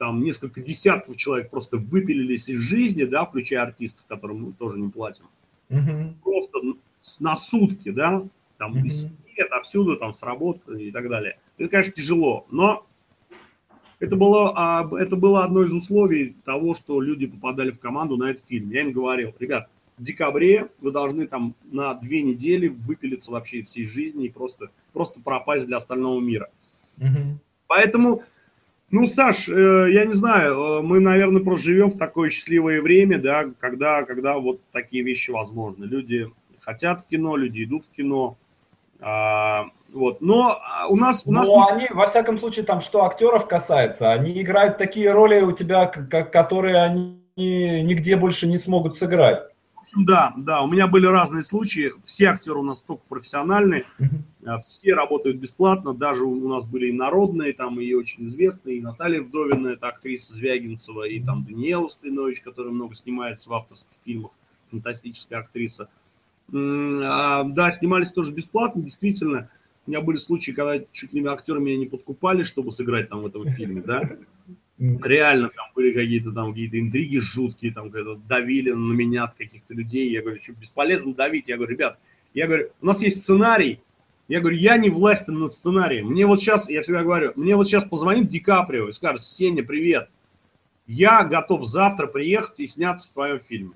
[0.00, 4.88] там несколько десятков человек просто выпилились из жизни, да, включая артистов, которым мы тоже не
[4.88, 5.26] платим.
[5.68, 6.14] Угу.
[6.24, 6.58] Просто
[7.18, 8.86] на сутки, да, там угу.
[8.86, 9.08] из
[9.38, 11.38] отовсюду, там с работы и так далее.
[11.58, 12.86] Это, конечно, тяжело, но
[13.98, 18.30] это было, а, это было одно из условий того, что люди попадали в команду на
[18.30, 18.70] этот фильм.
[18.70, 23.84] Я им говорил, ребят, в декабре вы должны там на две недели выпилиться вообще всей
[23.84, 26.48] жизни и просто, просто пропасть для остального мира.
[26.96, 27.38] Угу.
[27.66, 28.22] Поэтому,
[28.90, 33.18] ну, Саш, э, я не знаю, э, мы, наверное, просто живем в такое счастливое время,
[33.18, 35.85] да, когда, когда вот такие вещи возможны.
[35.85, 36.29] Люди
[36.61, 38.37] хотят в кино, люди идут в кино.
[39.00, 40.20] А, вот.
[40.20, 41.22] Но у нас...
[41.24, 41.48] У нас...
[41.48, 45.87] Но они, во всяком случае, там, что актеров касается, они играют такие роли у тебя,
[45.87, 49.49] которые они нигде больше не смогут сыграть
[49.96, 51.92] да, да, у меня были разные случаи.
[52.04, 54.60] Все актеры у нас только профессиональные, mm-hmm.
[54.62, 59.22] все работают бесплатно, даже у нас были и народные, там и очень известные, и Наталья
[59.22, 64.32] Вдовина, это актриса Звягинцева, и там Даниэла Стынович, которая много снимается в авторских фильмах,
[64.70, 65.88] фантастическая актриса.
[66.52, 69.50] А, да, снимались тоже бесплатно, действительно.
[69.86, 73.26] У меня были случаи, когда чуть ли актеры меня не подкупали, чтобы сыграть там в
[73.26, 74.02] этом фильме, да.
[74.80, 79.74] Реально там были какие-то там какие-то интриги жуткие, там когда давили на меня от каких-то
[79.74, 80.10] людей.
[80.10, 81.48] Я говорю, что бесполезно давить.
[81.48, 81.98] Я говорю, ребят,
[82.32, 83.80] я говорю, у нас есть сценарий.
[84.26, 86.06] Я говорю, я не властен над сценарием.
[86.06, 89.62] Мне вот сейчас, я всегда говорю, мне вот сейчас позвонит Ди Каприо и скажет, Сеня,
[89.62, 90.08] привет.
[90.86, 93.72] Я готов завтра приехать и сняться в твоем фильме.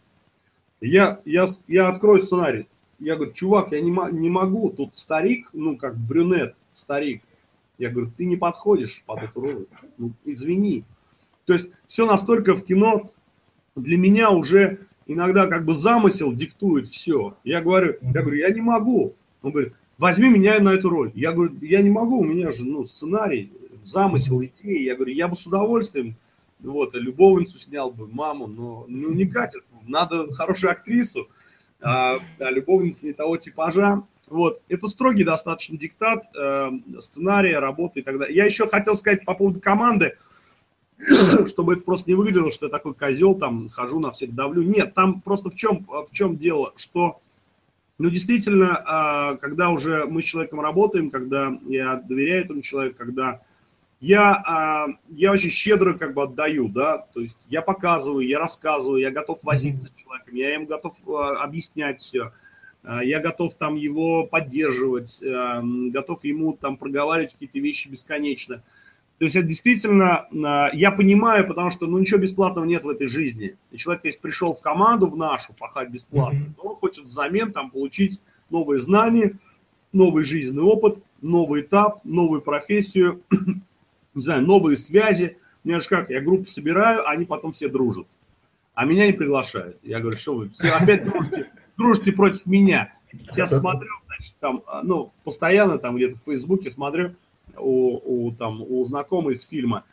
[0.80, 2.66] Я, я, я открою сценарий.
[2.98, 4.70] Я говорю, чувак, я не, не могу.
[4.70, 7.22] Тут старик, ну, как брюнет, старик.
[7.76, 9.66] Я говорю, ты не подходишь под эту роль.
[9.98, 10.84] Ну, извини.
[11.46, 13.10] То есть все настолько в кино
[13.76, 17.36] для меня уже иногда как бы замысел диктует все.
[17.44, 19.14] Я говорю, я говорю, я не могу.
[19.42, 21.12] Он говорит, возьми меня на эту роль.
[21.14, 24.82] Я говорю, я не могу, у меня же ну, сценарий, замысел, идеи.
[24.82, 26.16] Я говорю, я бы с удовольствием
[26.60, 31.28] вот, любовницу снял бы, маму, но ну, не катит надо хорошую актрису,
[31.80, 34.02] а, да, любовница не того типажа.
[34.28, 38.34] Вот, это строгий достаточно диктат э, сценария, работы и так далее.
[38.34, 40.16] Я еще хотел сказать по поводу команды,
[41.46, 44.62] чтобы это просто не выглядело, что я такой козел, там, хожу на всех давлю.
[44.62, 47.20] Нет, там просто в чем, в чем дело, что,
[47.98, 53.40] ну, действительно, э, когда уже мы с человеком работаем, когда я доверяю этому человеку, когда
[54.04, 59.00] я, а, я очень щедро как бы отдаю, да, то есть я показываю, я рассказываю,
[59.00, 62.30] я готов возиться с человеком, я им готов а, объяснять все,
[62.82, 68.62] а, я готов там его поддерживать, готов ему там проговаривать какие-то вещи бесконечно.
[69.24, 70.26] То есть это действительно,
[70.74, 73.56] я понимаю, потому что ну ничего бесплатного нет в этой жизни.
[73.70, 76.54] И человек, если пришел в команду, в нашу, пахать бесплатно, mm-hmm.
[76.56, 78.20] то он хочет взамен там получить
[78.50, 79.38] новые знания,
[79.94, 83.22] новый жизненный опыт, новый этап, новую профессию,
[84.14, 85.38] не знаю, новые связи.
[85.64, 88.06] Мне же как, я группу собираю, они потом все дружат.
[88.74, 89.78] А меня не приглашают.
[89.82, 92.92] Я говорю, что вы все опять дружите, дружите против меня.
[93.30, 97.14] Сейчас смотрю, значит, там, а, ну, постоянно там где-то в Фейсбуке смотрю
[97.58, 99.84] у, у, там, у знакомой из фильма,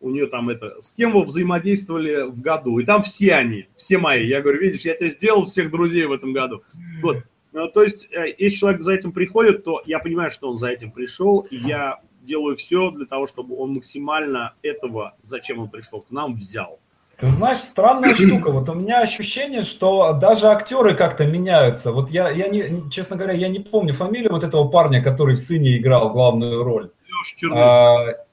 [0.00, 3.98] у нее там это, с кем вы взаимодействовали в году, и там все они, все
[3.98, 4.26] мои.
[4.26, 6.62] Я говорю, видишь, я тебе сделал всех друзей в этом году.
[7.02, 7.18] Вот,
[7.52, 10.68] ну, то есть, э, если человек за этим приходит, то я понимаю, что он за
[10.68, 16.02] этим пришел, и я делаю все для того, чтобы он максимально этого, зачем он пришел
[16.02, 16.78] к нам, взял.
[17.18, 18.50] Ты знаешь, странная штука.
[18.50, 21.92] Вот у меня ощущение, что даже актеры как-то меняются.
[21.92, 25.40] Вот я, я не, честно говоря, я не помню фамилию вот этого парня, который в
[25.40, 26.90] сыне играл главную роль.
[27.18, 27.58] Леша Черных.
[27.58, 28.26] А,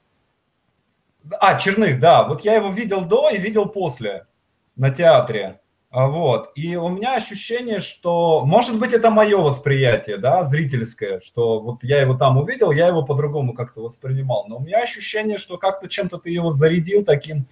[1.39, 2.23] а, Черных, да.
[2.23, 4.27] Вот я его видел до и видел после
[4.75, 5.59] на театре.
[5.93, 6.51] А, вот.
[6.55, 12.01] И у меня ощущение, что, может быть, это мое восприятие, да, зрительское, что вот я
[12.01, 14.45] его там увидел, я его по-другому как-то воспринимал.
[14.47, 17.45] Но у меня ощущение, что как-то чем-то ты его зарядил таким,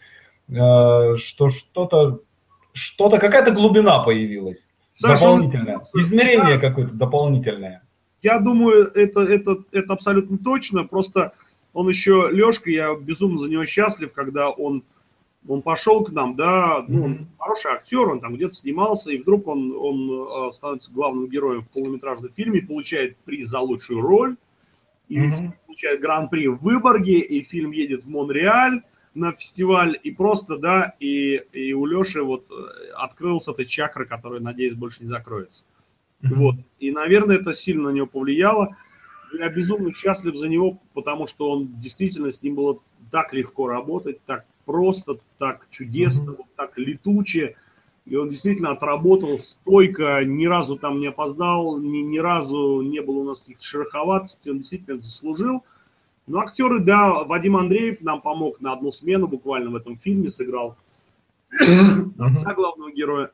[0.49, 2.21] э, что что-то,
[2.73, 4.67] что-то, какая-то глубина появилась.
[4.95, 5.79] Саша, дополнительная.
[5.93, 6.67] Измерение да.
[6.67, 7.83] какое-то дополнительное.
[8.21, 10.83] Я думаю, это, это, это абсолютно точно.
[10.83, 11.33] Просто
[11.73, 14.83] он еще, Лешка, я безумно за него счастлив, когда он
[15.47, 19.47] он пошел к нам, да, ну, он хороший актер, он там где-то снимался, и вдруг
[19.47, 24.35] он, он э, становится главным героем в полнометражном фильме, получает приз за лучшую роль,
[25.09, 25.51] и mm-hmm.
[25.65, 31.41] получает гран-при в Выборге, и фильм едет в Монреаль на фестиваль, и просто, да, и,
[31.51, 35.63] и у Леши вот э, открылся эта чакра, которая, надеюсь, больше не закроется.
[36.21, 36.35] Mm-hmm.
[36.35, 38.75] Вот, и, наверное, это сильно на него повлияло.
[39.33, 42.79] Я безумно счастлив за него, потому что он действительно с ним было
[43.11, 46.37] так легко работать, так просто, так чудесно, mm-hmm.
[46.37, 47.55] вот так летуче.
[48.05, 53.19] И он действительно отработал стойко, ни разу там не опоздал, ни, ни разу не было
[53.19, 55.63] у нас каких-то шероховатостей, он действительно заслужил.
[56.27, 60.77] Но актеры, да, Вадим Андреев нам помог на одну смену, буквально в этом фильме сыграл
[62.19, 63.31] отца главного героя.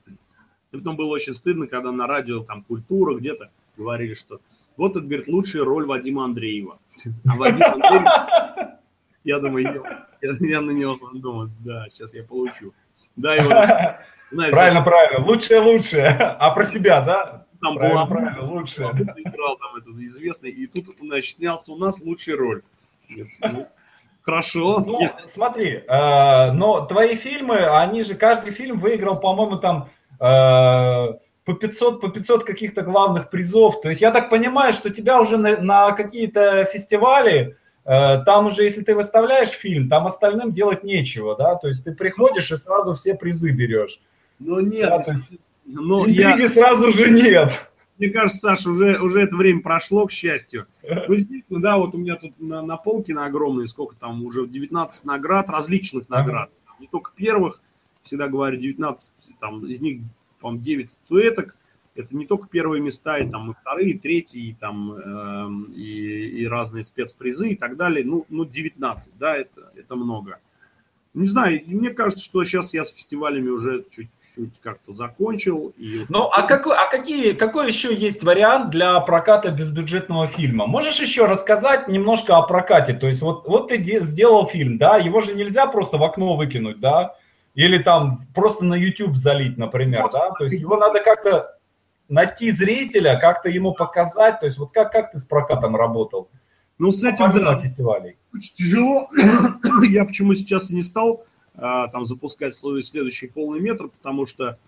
[0.71, 4.39] И потом было очень стыдно, когда на радио, там, культура где-то говорили, что
[4.75, 6.77] вот это, говорит, лучшая роль Вадима Андреева.
[7.25, 8.77] А Вадим Андреев,
[9.23, 9.83] я думаю,
[10.21, 12.73] я, я на него думаю, да, сейчас я получу.
[13.15, 13.49] Да, его,
[14.31, 15.25] знаешь, правильно, правильно.
[15.25, 16.07] Лучшее, лучшее.
[16.07, 17.45] А про себя, да?
[17.61, 18.89] Там правильно, была правильно, лучшее.
[19.17, 22.61] Играл там этот известный, и тут, значит, снялся у нас лучшая роль.
[23.09, 23.67] Ну,
[24.21, 24.83] хорошо.
[24.85, 25.15] Ну, я...
[25.25, 29.89] смотри, э, но твои фильмы, они же, каждый фильм выиграл, по-моему, там
[30.19, 33.81] по 500, по 500 каких-то главных призов.
[33.81, 37.55] То есть я так понимаю, что тебя уже на, на какие-то фестивали
[37.87, 41.95] Э, там уже, если ты выставляешь фильм, там остальным делать нечего, да, то есть ты
[41.95, 44.01] приходишь и сразу все призы берешь.
[44.39, 45.31] Ну нет, да, есть,
[45.65, 46.49] ну, я...
[46.49, 47.53] сразу же нет.
[47.97, 50.67] Мне кажется, Саша, уже, уже это время прошло, к счастью.
[50.83, 54.45] Ну, действительно, да, вот у меня тут на, на полке на огромной, сколько там, уже
[54.45, 56.49] 19 наград, различных наград.
[56.79, 57.61] Не только первых,
[58.07, 60.01] всегда говорю, 19, там, из них,
[60.39, 61.55] по-моему, 9 статуэток,
[61.95, 66.41] это не только первые места, и там и вторые, и третьи, и там э, и,
[66.41, 68.05] и разные спецпризы и так далее.
[68.05, 70.39] Ну, ну 19, да, это, это много.
[71.17, 75.73] Не знаю, мне кажется, что сейчас я с фестивалями уже чуть-чуть как-то закончил.
[75.75, 76.05] И...
[76.09, 80.67] Ну, а, какой, а какие, какой еще есть вариант для проката безбюджетного фильма?
[80.67, 82.93] Можешь еще рассказать немножко о прокате?
[82.93, 86.79] То есть вот, вот ты сделал фильм, да, его же нельзя просто в окно выкинуть,
[86.79, 87.15] да?
[87.57, 90.29] Или там просто на YouTube залить, например, да?
[90.37, 91.57] То есть его надо как-то
[92.07, 96.29] найти зрителя, как-то ему показать, то есть вот как, как ты с прокатом работал?
[96.77, 98.17] Ну, с этим, да, на фестивалей.
[98.31, 99.09] Очень тяжело.
[99.89, 104.59] Я почему сейчас и не стал а, там запускать свой следующий полный метр, потому что,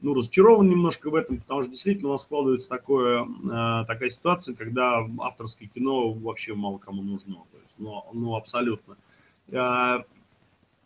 [0.00, 4.54] ну, разочарован немножко в этом, потому что действительно у нас складывается такое, а, такая ситуация,
[4.54, 7.34] когда авторское кино вообще мало кому нужно.
[7.50, 8.96] То есть, ну, ну абсолютно.
[9.52, 10.04] А,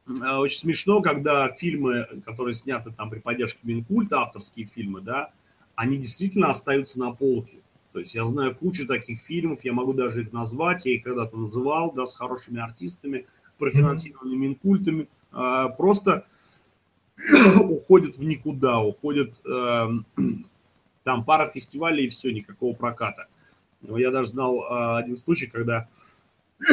[0.06, 5.30] очень смешно, когда фильмы, которые сняты там при поддержке Минкульта, авторские фильмы, да,
[5.74, 7.58] они действительно остаются на полке.
[7.92, 11.36] То есть я знаю кучу таких фильмов, я могу даже их назвать, я их когда-то
[11.36, 13.26] называл, да, с хорошими артистами,
[13.58, 16.26] профинансированными Минкультами, а, просто
[17.62, 19.88] уходят в никуда, уходят э,
[21.04, 23.26] там пара фестивалей и все, никакого проката.
[23.82, 25.88] Я даже знал э, один случай, когда,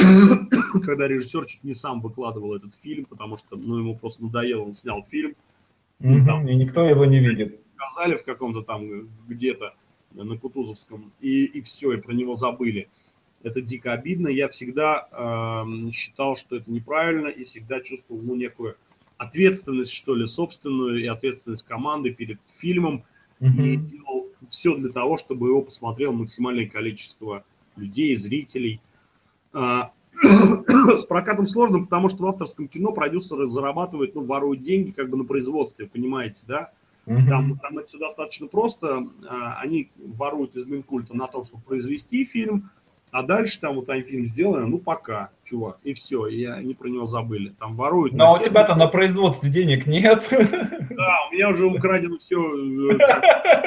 [0.84, 4.74] когда режиссер чуть не сам выкладывал этот фильм, потому что ну, ему просто надоело, он
[4.74, 5.36] снял фильм.
[6.02, 7.60] Mm-hmm, там, и никто его не видит.
[7.78, 9.74] Показали в каком-то там где-то
[10.12, 12.90] на Кутузовском, и, и все, и про него забыли.
[13.44, 14.28] Это дико обидно.
[14.28, 18.76] Я всегда э, считал, что это неправильно, и всегда чувствовал ну, некую
[19.18, 23.04] ответственность, что ли, собственную, и ответственность команды перед фильмом.
[23.40, 23.68] Mm-hmm.
[23.68, 27.46] И делал все для того, чтобы его посмотрел максимальное количество
[27.78, 28.82] людей, зрителей.
[29.54, 29.92] А,
[30.22, 35.18] с прокатом сложно, потому что в авторском кино продюсеры зарабатывают, ну, воруют деньги как бы
[35.18, 36.72] на производстве, понимаете, да?
[37.06, 39.08] Там, там это все достаточно просто.
[39.28, 42.70] А, они воруют из Минкульта на том, чтобы произвести фильм,
[43.10, 46.88] а дальше там вот они фильм сделали, ну пока, чувак, и все, и они про
[46.88, 47.56] него забыли.
[47.60, 48.14] Там воруют.
[48.14, 50.28] Но у тебя-то на производстве денег нет.
[50.30, 52.38] Да, у меня уже украдено все.
[52.38, 52.98] Э,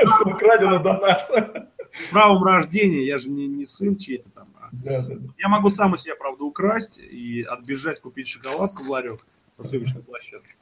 [0.06, 1.32] все украдено до нас.
[2.12, 4.46] Правом рождения, я же не, не сын чей-то там.
[4.86, 5.04] А
[5.38, 9.26] я могу сам у себя, правда, украсть и отбежать, купить шоколадку в ларек
[9.58, 10.54] на съемочной площадке.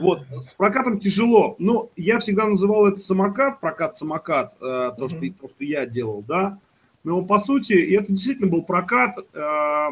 [0.00, 1.56] Вот, с прокатом тяжело.
[1.58, 6.58] Но я всегда называл это самокат, прокат-самокат, э, то, что, то, что я делал, да.
[7.04, 9.88] Но по сути, и это действительно был прокат, э,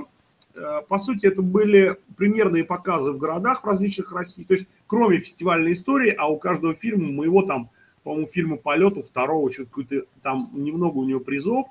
[0.54, 4.44] э, по сути, это были примерные показы в городах в различных России.
[4.44, 7.70] То есть, кроме фестивальной истории, а у каждого фильма, моего там,
[8.02, 11.66] по-моему, фильма «Полет», у второго, что-то какой-то, там немного у него призов,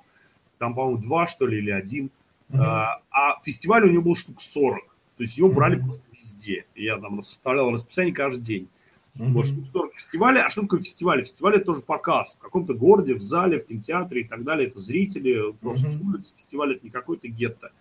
[0.58, 2.10] там, по-моему, два, что ли, или один.
[2.52, 2.62] Mm-hmm.
[2.62, 4.84] А, а фестиваль у него был штук 40.
[5.18, 5.84] То есть его брали mm-hmm.
[5.84, 6.66] просто везде.
[6.76, 8.68] Я там составлял расписание каждый день.
[9.16, 9.32] Mm-hmm.
[9.32, 10.42] Вот, штук 40 фестивалей.
[10.42, 11.24] А что такое фестиваль?
[11.24, 12.36] Фестиваль это тоже показ.
[12.36, 14.68] В каком-то городе, в зале, в кинотеатре и так далее.
[14.68, 15.92] Это зрители, просто mm-hmm.
[15.92, 16.34] с улицы.
[16.38, 17.72] Фестиваль это не какой-то гетто.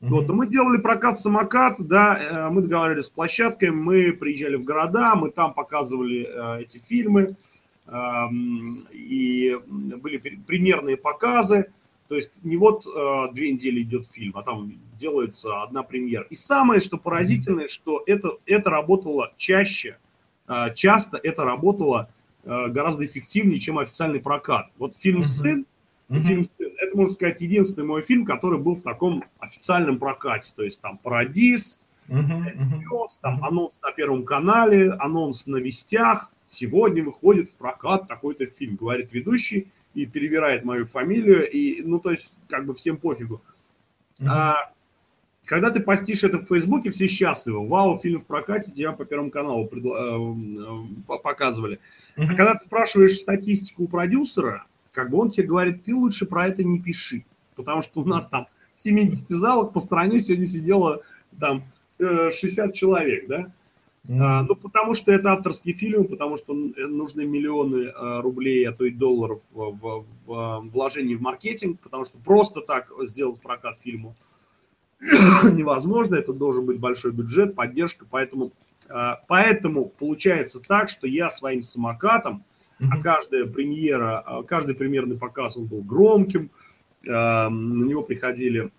[0.00, 0.08] Mm-hmm.
[0.08, 5.14] Вот, мы делали прокат самокат, да, э, мы договаривались с площадкой, мы приезжали в города,
[5.14, 7.36] мы там показывали э, эти фильмы,
[7.86, 8.26] э,
[8.92, 11.72] и были примерные показы.
[12.14, 16.24] То есть не вот э, две недели идет фильм, а там делается одна премьера.
[16.30, 19.98] И самое, что поразительное, что это, это работало чаще,
[20.46, 22.08] э, часто это работало
[22.44, 24.68] э, гораздо эффективнее, чем официальный прокат.
[24.78, 25.66] Вот фильм «Сын»,
[26.08, 26.20] mm-hmm.
[26.20, 30.52] фильм «Сын» это, можно сказать, единственный мой фильм, который был в таком официальном прокате.
[30.54, 33.08] То есть там «Парадис», mm-hmm.
[33.22, 36.30] там анонс на Первом канале, анонс на Вестях.
[36.46, 42.10] Сегодня выходит в прокат такой-то фильм, говорит ведущий и перебирает мою фамилию, и, ну, то
[42.10, 43.40] есть, как бы всем пофигу.
[44.18, 44.28] Mm-hmm.
[44.28, 44.72] А,
[45.44, 47.66] когда ты постишь это в Фейсбуке, все счастливы.
[47.68, 51.78] Вау, фильм в прокате, тебя по Первому каналу предла- э, показывали.
[52.16, 52.24] Mm-hmm.
[52.24, 56.48] А когда ты спрашиваешь статистику у продюсера, как бы он тебе говорит, ты лучше про
[56.48, 57.24] это не пиши.
[57.56, 61.02] Потому что у нас там в 70 залах по стране сегодня сидело
[61.38, 61.64] там
[61.98, 63.52] 60 э, человек, да?
[64.08, 68.84] А, ну, потому что это авторский фильм, потому что нужны миллионы а, рублей, а то
[68.84, 74.14] и долларов в, в, в вложении в маркетинг, потому что просто так сделать прокат фильму
[75.00, 78.52] невозможно, это должен быть большой бюджет, поддержка, поэтому,
[79.28, 82.44] поэтому получается так, что я своим самокатом,
[82.80, 86.50] а каждая премьера, а, каждый премьерный показ он был громким,
[87.08, 88.70] а, на него приходили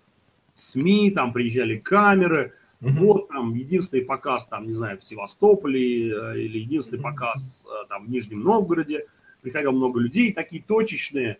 [0.54, 2.90] СМИ, там приезжали камеры, Угу.
[2.90, 8.06] Вот там единственный показ, там, не знаю, в Севастополе э, или единственный показ э, там
[8.06, 9.06] в Нижнем Новгороде.
[9.40, 11.38] Приходило много людей, такие точечные,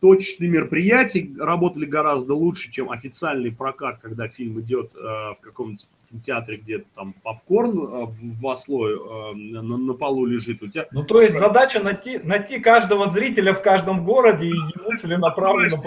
[0.00, 6.56] точечные мероприятия работали гораздо лучше, чем официальный прокат, когда фильм идет э, в каком-нибудь кинотеатре,
[6.56, 10.62] где там попкорн э, в два слоя э, на, на полу лежит.
[10.62, 10.86] У тебя...
[10.90, 15.82] Ну, то есть задача найти, найти каждого зрителя в каждом городе и ему целенаправленно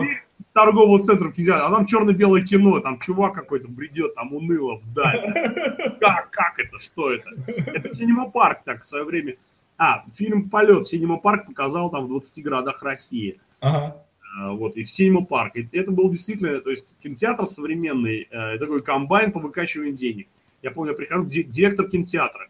[0.54, 5.34] торгового центра в кинотеатре, а там черно-белое кино, там чувак какой-то бредет, там уныло вдаль.
[6.00, 7.30] Как, как это, что это?
[7.48, 9.36] Это Синема Парк так в свое время.
[9.78, 13.40] А, фильм «Полет» Синема Парк показал там в 20 городах России.
[13.64, 13.96] Ага.
[14.36, 15.56] А, вот, и в Синема Парк.
[15.56, 20.28] И это был действительно, то есть кинотеатр современный, э, такой комбайн по выкачиванию денег.
[20.62, 22.50] Я помню, я прихожу, директор кинотеатра.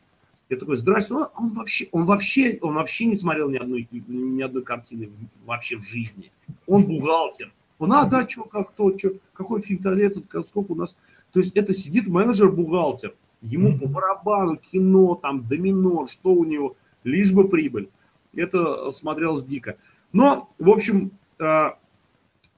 [0.49, 4.41] Я такой, здрасте, он, он вообще, он вообще, он вообще не смотрел ни одной, ни
[4.41, 5.09] одной картины
[5.45, 6.31] вообще в жизни.
[6.65, 7.51] Он бухгалтер.
[7.77, 10.97] Он, а, да, что, как то, что, какой фильтр этот, сколько у нас.
[11.31, 17.31] То есть это сидит менеджер-бухгалтер, ему по барабану кино, там, домино, что у него, лишь
[17.31, 17.89] бы прибыль.
[18.35, 19.77] Это смотрелось дико.
[20.13, 21.69] Но, в общем, э,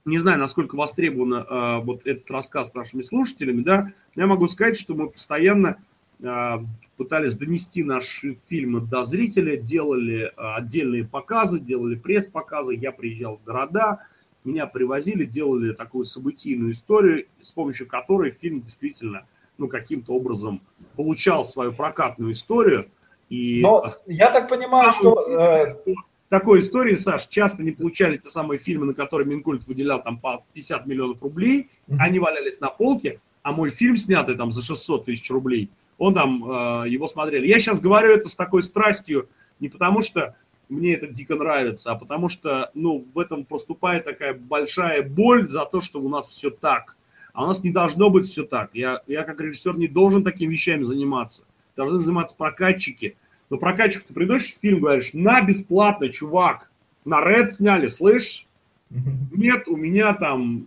[0.04, 4.94] не знаю, насколько востребован э, вот этот рассказ нашими слушателями, да, я могу сказать, что
[4.94, 5.78] мы постоянно
[6.20, 6.58] э,
[6.98, 14.06] пытались донести наши фильмы до зрителя, делали отдельные показы, делали пресс-показы, я приезжал в города,
[14.44, 19.26] меня привозили, делали такую событийную историю, с помощью которой фильм действительно
[19.58, 20.60] ну, каким-то образом
[20.94, 22.86] получал свою прокатную историю.
[23.30, 23.60] И...
[23.62, 25.82] Но я так понимаю, что...
[26.28, 30.44] Такой истории, Саш, часто не получали те самые фильмы, на которые Минкульт выделял там по
[30.54, 31.96] 50 миллионов рублей, mm-hmm.
[32.00, 36.44] они валялись на полке, а мой фильм, снятый там за 600 тысяч рублей, он там,
[36.84, 37.46] э, его смотрели.
[37.46, 39.28] Я сейчас говорю это с такой страстью,
[39.60, 40.34] не потому что
[40.68, 45.64] мне это дико нравится, а потому что, ну, в этом поступает такая большая боль за
[45.64, 46.96] то, что у нас все так.
[47.32, 48.70] А у нас не должно быть все так.
[48.72, 51.44] Я, я как режиссер не должен такими вещами заниматься.
[51.76, 53.16] Должны заниматься прокатчики.
[53.50, 56.70] Но прокатчик, ты придешь в фильм, говоришь, на бесплатно, чувак,
[57.04, 58.46] на Red сняли, слышишь?
[58.90, 60.66] Нет, у меня там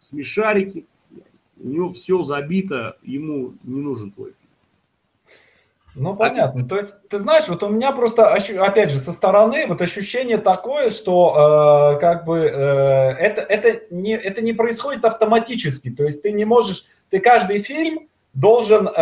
[0.00, 0.86] смешарики,
[1.58, 4.46] у него все забито, ему не нужен твой фильм.
[5.98, 6.68] Ну, понятно.
[6.68, 10.90] То есть, ты знаешь, вот у меня просто, опять же, со стороны вот ощущение такое,
[10.90, 15.90] что э, как бы э, это, это, не, это не происходит автоматически.
[15.90, 18.92] То есть ты не можешь, ты каждый фильм должен э,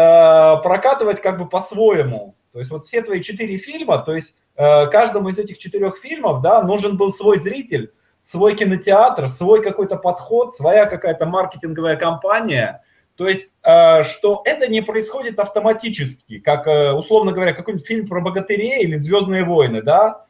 [0.62, 2.36] прокатывать как бы по-своему.
[2.54, 6.40] То есть вот все твои четыре фильма, то есть э, каждому из этих четырех фильмов,
[6.40, 7.92] да, нужен был свой зритель,
[8.22, 12.82] свой кинотеатр, свой какой-то подход, своя какая-то маркетинговая кампания–
[13.16, 18.20] то есть, э, что это не происходит автоматически, как, э, условно говоря, какой-нибудь фильм про
[18.20, 20.26] богатырей или «Звездные войны», да?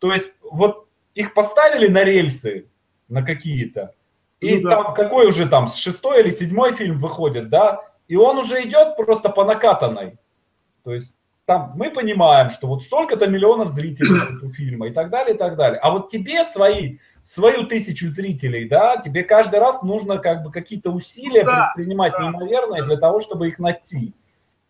[0.00, 2.66] То есть, вот их поставили на рельсы,
[3.08, 3.94] на какие-то,
[4.40, 4.70] и ну, да.
[4.70, 7.82] там какой уже там, шестой или седьмой фильм выходит, да?
[8.08, 10.18] И он уже идет просто по накатанной.
[10.82, 11.16] То есть,
[11.46, 15.56] там мы понимаем, что вот столько-то миллионов зрителей у фильма и так далее, и так
[15.56, 15.78] далее.
[15.80, 20.90] А вот тебе свои свою тысячу зрителей, да, тебе каждый раз нужно как бы какие-то
[20.90, 22.88] усилия да, предпринимать да, неимоверные да.
[22.88, 24.12] для того, чтобы их найти.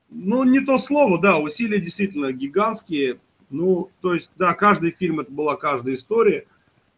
[0.09, 3.19] Ну, не то слово, да, усилия действительно гигантские.
[3.51, 6.47] Ну, то есть, да, каждый фильм это была каждая история.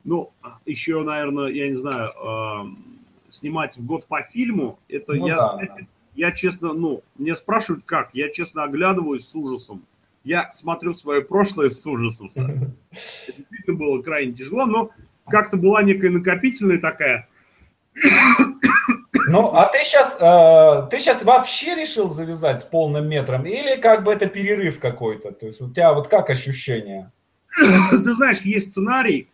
[0.05, 0.31] Ну,
[0.67, 5.57] еще, наверное, я не знаю, э, снимать в год по фильму, это ну, я, да,
[5.57, 5.77] да.
[6.17, 9.85] Я честно, ну, мне спрашивают как, я честно оглядываюсь с ужасом.
[10.25, 12.31] Я смотрю свое прошлое с ужасом.
[13.29, 14.91] Это действительно было крайне тяжело, но
[15.29, 17.29] как-то была некая накопительная такая.
[19.29, 24.05] Ну, а ты сейчас, э, ты сейчас вообще решил завязать с полным метром или как
[24.05, 25.33] бы это перерыв какой-то?
[25.33, 27.11] То есть у тебя вот как ощущение?
[27.91, 29.29] Ты знаешь, есть сценарий,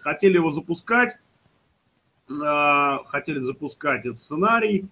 [0.00, 1.18] хотели его запускать,
[2.28, 4.88] э, хотели запускать этот сценарий,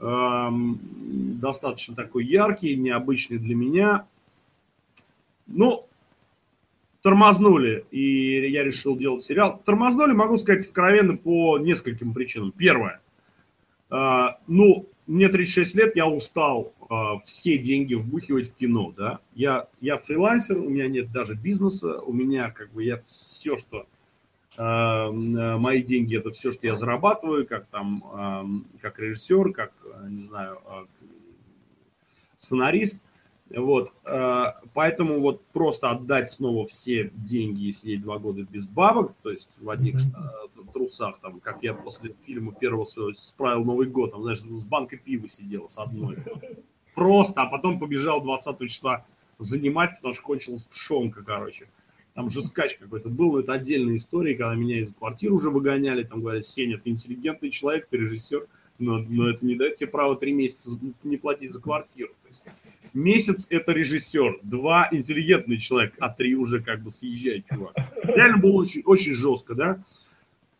[0.00, 4.06] достаточно такой яркий, необычный для меня.
[5.46, 5.86] Ну,
[7.02, 9.60] тормознули, и я решил делать сериал.
[9.64, 12.52] Тормознули, могу сказать откровенно, по нескольким причинам.
[12.52, 13.00] Первое.
[13.90, 19.18] А, ну, мне 36 лет, я устал а, все деньги вбухивать в кино, да.
[19.34, 23.86] Я, я фрилансер, у меня нет даже бизнеса, у меня как бы я все, что
[24.62, 29.72] мои деньги, это все, что я зарабатываю, как там, как режиссер, как,
[30.08, 30.60] не знаю,
[32.36, 33.00] сценарист–
[33.56, 34.44] вот, э,
[34.74, 39.58] поэтому вот просто отдать снова все деньги и сидеть два года без бабок, то есть
[39.60, 39.98] в одних
[40.72, 45.00] трусах, там, как я после фильма первого своего справил Новый год, там, знаешь, с банкой
[45.00, 46.18] пива сидел с одной.
[46.94, 49.04] Просто, а потом побежал 20 числа
[49.38, 51.68] занимать, потому что кончилась пшенка, короче.
[52.20, 56.20] Там же скач какой-то был, это отдельная история, когда меня из квартиры уже выгоняли, там
[56.20, 58.46] говорят, Сеня, ты интеллигентный человек, ты режиссер,
[58.78, 62.12] но, но это не дает тебе право три месяца не платить за квартиру.
[62.22, 67.72] То есть месяц это режиссер, два интеллигентный человек, а три уже как бы съезжает, чувак.
[68.04, 69.82] Реально было очень, очень жестко, да?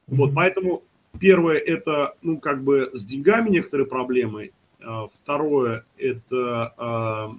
[0.07, 0.83] Вот, поэтому
[1.21, 4.53] первое это, ну, как бы с деньгами некоторые проблемы.
[4.83, 7.37] А, второе это а,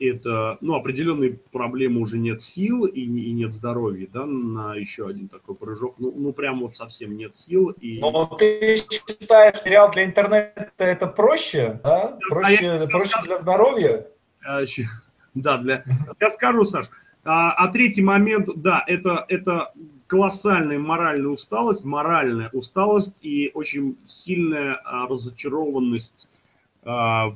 [0.00, 5.28] это, ну, определенные проблемы уже нет сил и, и нет здоровья, да, на еще один
[5.28, 5.96] такой прыжок.
[5.98, 7.70] Ну, ну, прям вот совсем нет сил.
[7.70, 8.00] И...
[8.00, 12.18] Но ты считаешь, сериал для интернета это проще, да?
[12.30, 14.06] Проще, проще скажу, для здоровья?
[14.42, 14.62] А,
[15.34, 15.84] да, для...
[16.18, 16.86] Я скажу, Саш.
[17.22, 19.72] А, а третий момент, да, это, это
[20.06, 26.28] колоссальная моральная усталость, моральная усталость и очень сильная а, разочарованность
[26.82, 27.34] а,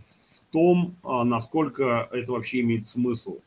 [0.54, 3.40] том, а, насколько это вообще имеет смысл.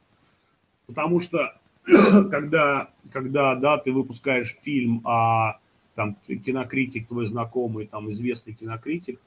[0.88, 5.60] Потому что когда, когда да, ты выпускаешь фильм, а
[5.96, 9.22] там кинокритик, твой знакомый, там известный кинокритик,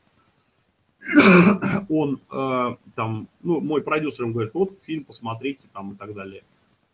[1.89, 6.43] он э, там, ну, мой продюсер ему говорит, вот фильм посмотрите там и так далее.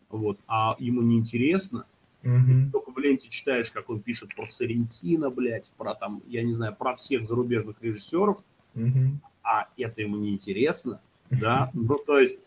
[0.08, 1.84] Вот, а ему неинтересно,
[2.22, 2.70] Mm-hmm.
[2.72, 6.74] Только в ленте читаешь, как он пишет про Сарентино, блядь, про там, я не знаю,
[6.74, 8.38] про всех зарубежных режиссеров.
[8.74, 12.40] Mm-hmm а это ему не интересно, да, ну, то есть,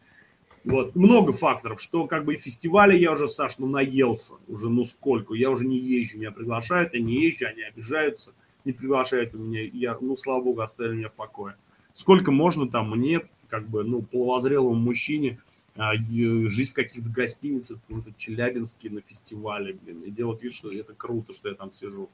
[0.65, 5.33] вот, много факторов, что как бы фестивали я уже, Саш, ну, наелся уже, ну, сколько,
[5.33, 8.33] я уже не езжу, меня приглашают, я не езжу, они обижаются,
[8.65, 11.55] не приглашают меня, я, ну, слава богу, оставили меня в покое.
[11.93, 15.39] Сколько можно там мне, как бы, ну, половозрелому мужчине,
[15.75, 20.93] а, жить в каких-то гостиницах, в Челябинске на фестивале, блин, и делать вид, что это
[20.93, 22.09] круто, что я там сижу.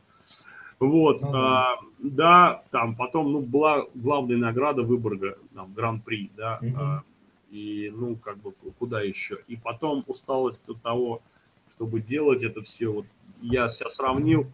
[0.80, 6.76] Вот, ну, а, да, там потом, ну, была главная награда Выборга, там, Гран-при, да, угу.
[6.78, 7.04] а,
[7.50, 9.40] и, ну, как бы, куда еще.
[9.48, 11.22] И потом усталость от того,
[11.70, 13.06] чтобы делать это все, вот,
[13.42, 14.52] я себя сравнил,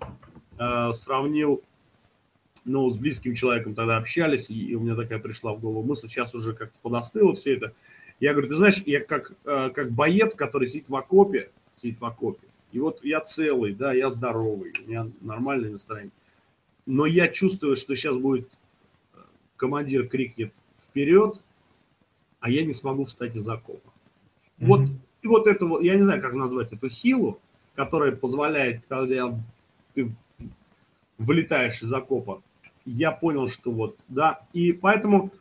[0.60, 1.62] э, сравнил,
[2.66, 6.08] ну, с близким человеком тогда общались, и, и у меня такая пришла в голову мысль,
[6.08, 7.74] сейчас уже как-то подостыло все это.
[8.20, 12.06] Я говорю, ты знаешь, я как, э, как боец, который сидит в окопе, сидит в
[12.06, 16.12] окопе, и вот я целый, да, я здоровый, у меня нормальное настроение.
[16.86, 18.50] Но я чувствую, что сейчас будет
[19.14, 19.20] э,
[19.58, 20.54] командир крикнет
[20.84, 21.42] вперед,
[22.40, 23.90] а я не смогу встать из окопа.
[24.60, 24.66] Mm-hmm.
[24.66, 24.82] Вот,
[25.22, 27.40] и вот это вот, я не знаю, как назвать эту силу,
[27.76, 29.38] которая позволяет, когда
[29.94, 30.14] ты
[31.18, 32.42] вылетаешь из окопа,
[32.86, 35.32] я понял, что вот, да, и поэтому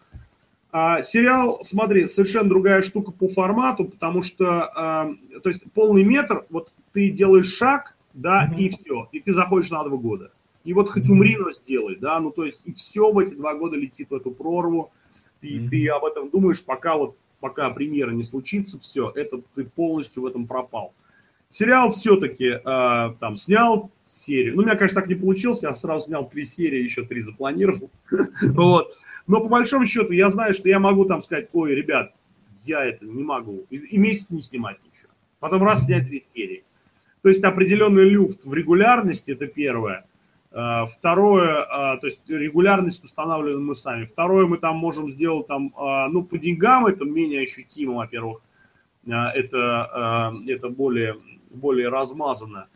[0.72, 6.46] а, сериал, смотри, совершенно другая штука по формату, потому что, а, то есть полный метр,
[6.48, 8.58] вот ты делаешь шаг, да, mm-hmm.
[8.58, 10.32] и все, и ты заходишь на два года.
[10.64, 13.54] И вот хоть умри, но сделай, да, ну то есть и все в эти два
[13.54, 14.92] года летит в эту прорву,
[15.40, 15.68] ты, mm-hmm.
[15.70, 20.26] ты об этом думаешь, пока вот, пока премьера не случится, все, это ты полностью в
[20.26, 20.92] этом пропал.
[21.48, 26.06] Сериал все-таки э, там снял серию, ну у меня, конечно, так не получилось, я сразу
[26.06, 27.90] снял три серии, еще три запланировал,
[28.42, 28.94] вот,
[29.26, 32.12] но по большому счету я знаю, что я могу там сказать, ой, ребят,
[32.64, 36.64] я это не могу, и, и месяц не снимать ничего, потом раз снять три серии.
[37.22, 40.04] То есть определенный люфт в регулярности, это первое.
[40.52, 44.04] А, второе, а, то есть регулярность устанавливаем мы сами.
[44.04, 48.40] Второе, мы там можем сделать там, а, ну, по деньгам это менее ощутимо, во-первых.
[49.06, 51.16] Это, это более,
[51.48, 52.68] более размазано.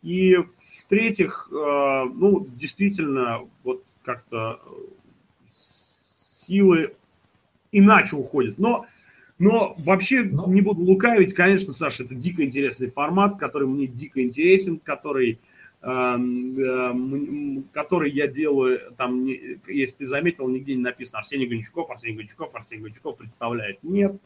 [0.00, 4.60] И в-третьих, ну, действительно, вот как-то
[5.50, 6.94] силы
[7.72, 8.58] иначе уходят.
[8.58, 8.86] Но,
[9.42, 10.46] но вообще но...
[10.46, 15.40] не буду лукавить, конечно, Саша, это дико интересный формат, который мне дико интересен, который,
[15.82, 16.92] э, э,
[17.72, 22.82] который я делаю, там, если ты заметил, нигде не написано Арсений Гончуков, Арсений Гончуков, Арсений
[22.82, 23.82] Гончуков представляет.
[23.82, 24.16] Нет,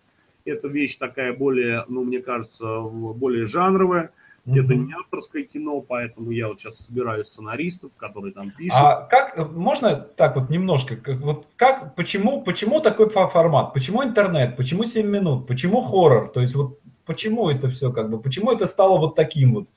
[0.44, 4.10] это вещь такая более, ну, мне кажется, более жанровая.
[4.46, 4.64] Mm-hmm.
[4.64, 8.78] Это не авторское кино, поэтому я вот сейчас собираю сценаристов, которые там пишут.
[8.78, 13.74] А как можно так вот немножко, как, вот как, почему, почему такой формат?
[13.74, 14.56] Почему интернет?
[14.56, 15.48] Почему 7 минут?
[15.48, 16.28] Почему хоррор?
[16.28, 19.68] То есть вот почему это все как бы, почему это стало вот таким вот?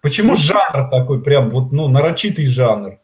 [0.00, 2.98] Почему ну, жанр такой прям вот, ну, нарочитый жанр?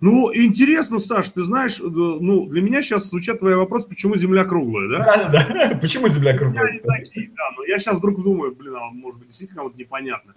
[0.00, 4.44] Ну, интересно, Саш, ты знаешь, э, ну, для меня сейчас звучат твои вопросы, почему Земля
[4.44, 5.28] круглая, да?
[5.28, 6.80] Да, да, почему Земля круглая?
[6.80, 10.34] Такие, да, но я сейчас вдруг думаю, блин, а может быть, действительно вот непонятно.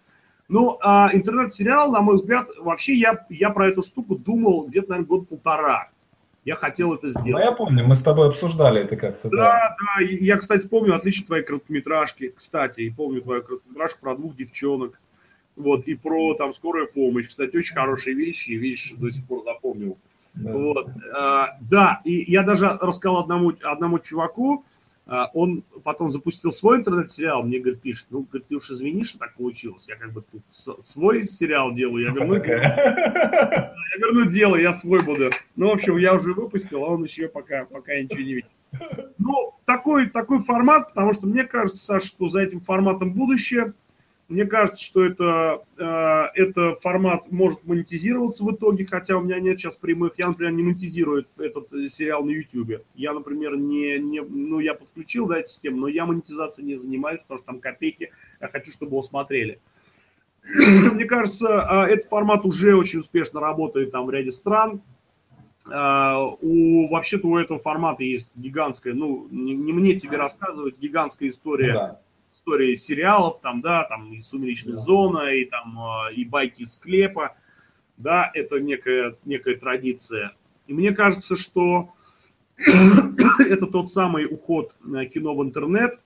[0.50, 5.08] Ну, а интернет-сериал, на мой взгляд, вообще я, я про эту штуку думал где-то, наверное,
[5.08, 5.90] год-полтора.
[6.44, 7.32] Я хотел это сделать.
[7.32, 9.30] Ну, я помню, мы с тобой обсуждали это как-то.
[9.30, 10.04] Да, да, да.
[10.04, 15.00] Я, кстати, помню отлично твои короткометражки, кстати, и помню твою короткометражку про двух девчонок
[15.56, 17.28] вот, и про там скорую помощь.
[17.28, 19.43] Кстати, очень хорошие вещи, и вещи до сих пор
[19.74, 19.98] запомнил.
[20.36, 20.52] Да.
[20.52, 24.66] Вот, а, да, и я даже рассказал одному, одному чуваку,
[25.06, 29.20] а, он потом запустил свой интернет-сериал, мне, говорит, пишет, ну, говорит, ты уж извини, что
[29.20, 34.26] так получилось, я как бы тут свой сериал делаю, я говорю, ну, я говорю, ну,
[34.26, 35.30] делай, я свой буду.
[35.56, 38.50] Ну, в общем, я уже выпустил, а он еще пока, пока ничего не видит.
[39.20, 43.74] Ну, такой, такой формат, потому что мне кажется, Саша, что за этим форматом будущее–
[44.34, 49.60] мне кажется, что это, э, это формат может монетизироваться в итоге, хотя у меня нет
[49.60, 50.14] сейчас прямых.
[50.18, 52.84] Я, например, не монетизирую этот э, сериал на YouTube.
[52.96, 57.22] Я, например, не, не ну, я подключил да, эту систему, но я монетизацией не занимаюсь,
[57.22, 58.12] потому что там копейки,
[58.42, 59.60] я хочу, чтобы его смотрели.
[60.44, 64.82] Мне кажется, э, этот формат уже очень успешно работает там в ряде стран.
[65.66, 71.74] У, вообще-то у этого формата есть гигантская, ну, не, не мне тебе рассказывать, гигантская история
[71.74, 72.02] ну да
[72.44, 74.82] истории сериалов, там, да, там и «Сумеречная да.
[74.82, 77.36] зона», и там а, и «Байки из склепа»,
[77.98, 80.34] да, это некая, некая традиция.
[80.68, 81.94] И мне кажется, что
[82.58, 84.76] это тот самый уход
[85.14, 86.00] кино в интернет,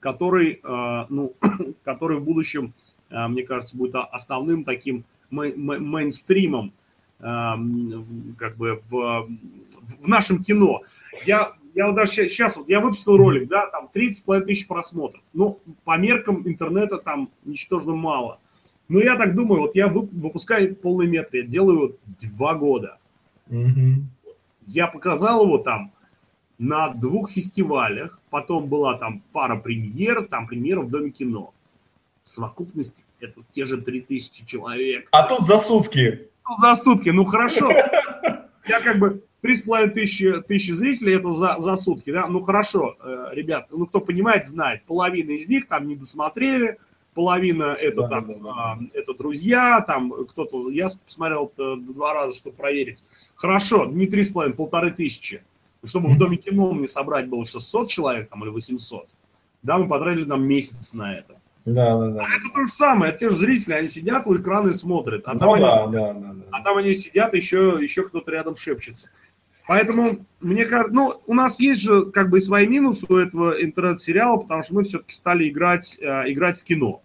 [0.00, 1.34] который, а, ну,
[1.84, 2.74] который в будущем,
[3.10, 6.72] а, мне кажется, будет основным таким мейнстримом
[7.18, 9.28] как бы в,
[10.00, 10.82] в нашем кино.
[11.24, 15.22] Я я вот даже сейчас, вот я выпустил ролик, да, там 30 тысяч просмотров.
[15.32, 18.38] Ну, по меркам интернета там ничтожно мало.
[18.88, 21.98] Но я так думаю, вот я выпускаю полный метр, я делаю
[22.36, 22.98] два года.
[23.48, 24.02] Mm-hmm.
[24.66, 25.92] Я показал его там,
[26.58, 31.52] на двух фестивалях, потом была там пара премьер, там премьера в Доме кино.
[32.22, 35.08] В совокупности это те же 3000 человек.
[35.10, 36.28] А тут за сутки.
[36.48, 37.70] Ну, за сутки, ну хорошо.
[38.66, 42.42] Я как бы три с половиной тысячи, тысячи зрителей это за, за сутки, да, ну
[42.42, 46.78] хорошо, э, ребят, ну кто понимает, знает, половина из них там не досмотрели,
[47.12, 48.50] половина это да, там, да, да.
[48.50, 53.04] А, это друзья, там кто-то, я посмотрел два раза, чтобы проверить.
[53.34, 55.44] Хорошо, не три с половиной, полторы тысячи.
[55.84, 59.06] Чтобы в Доме кино мне собрать было 600 человек там или 800,
[59.62, 61.34] да, мы потратили там месяц на это.
[61.66, 62.24] Да, да, да.
[62.24, 65.24] А это то же самое, это те же зрители, они сидят у экрана и смотрят.
[65.26, 66.34] А, ну, там, да, они, да, да, да.
[66.50, 69.10] а там они сидят, еще, еще кто-то рядом шепчется.
[69.66, 74.36] Поэтому, мне кажется, ну, у нас есть же как бы свои минусы у этого интернет-сериала,
[74.36, 77.02] потому что мы все-таки стали играть, э, играть в кино.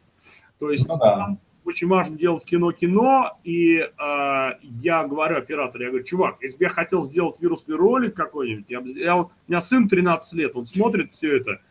[0.60, 1.38] То есть ну, да.
[1.64, 6.70] очень важно делать кино-кино, и э, я говорю оператору, я говорю, чувак, если бы я
[6.70, 11.38] хотел сделать вирусный ролик какой-нибудь, я, я, у меня сын 13 лет, он смотрит все
[11.38, 11.62] это,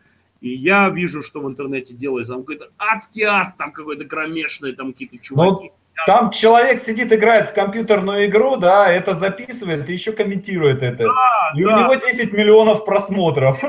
[0.41, 4.93] и я вижу, что в интернете делается, там какой-то адский ад, там какой-то кромешный, там
[4.93, 5.65] какие-то ну, чуваки.
[5.65, 5.71] Ну,
[6.05, 11.05] там человек сидит, играет в компьютерную игру, да, это записывает и еще комментирует это.
[11.05, 11.75] Да, и да.
[11.75, 13.59] у него 10 миллионов просмотров.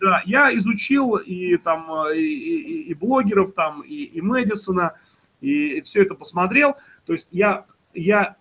[0.00, 4.94] Да, я изучил и там и, и, и блогеров, там, и, и Мэдисона,
[5.40, 6.74] и, все это посмотрел.
[7.06, 8.34] То есть я, я,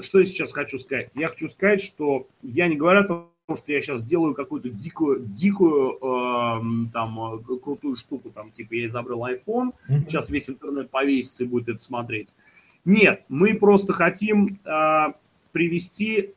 [0.00, 1.10] что я сейчас хочу сказать?
[1.14, 5.20] Я хочу сказать, что я не говорю о том, что я сейчас делаю какую-то дикую,
[5.20, 10.08] дикую э, там крутую штуку, там типа я изобрел iPhone, mm-hmm.
[10.08, 12.30] сейчас весь интернет повесится и будет это смотреть.
[12.84, 15.12] Нет, мы просто хотим э,
[15.52, 16.34] привести,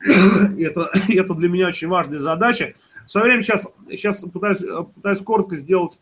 [0.00, 2.74] это, это для меня очень важная задача.
[3.06, 4.64] В свое время сейчас, сейчас пытаюсь,
[4.94, 6.00] пытаюсь коротко сделать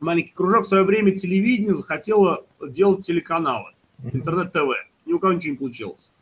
[0.00, 0.64] маленький кружок.
[0.64, 3.72] В свое время телевидение захотело делать телеканалы,
[4.12, 4.88] интернет-ТВ.
[5.06, 6.12] Ни у кого ничего не получилось.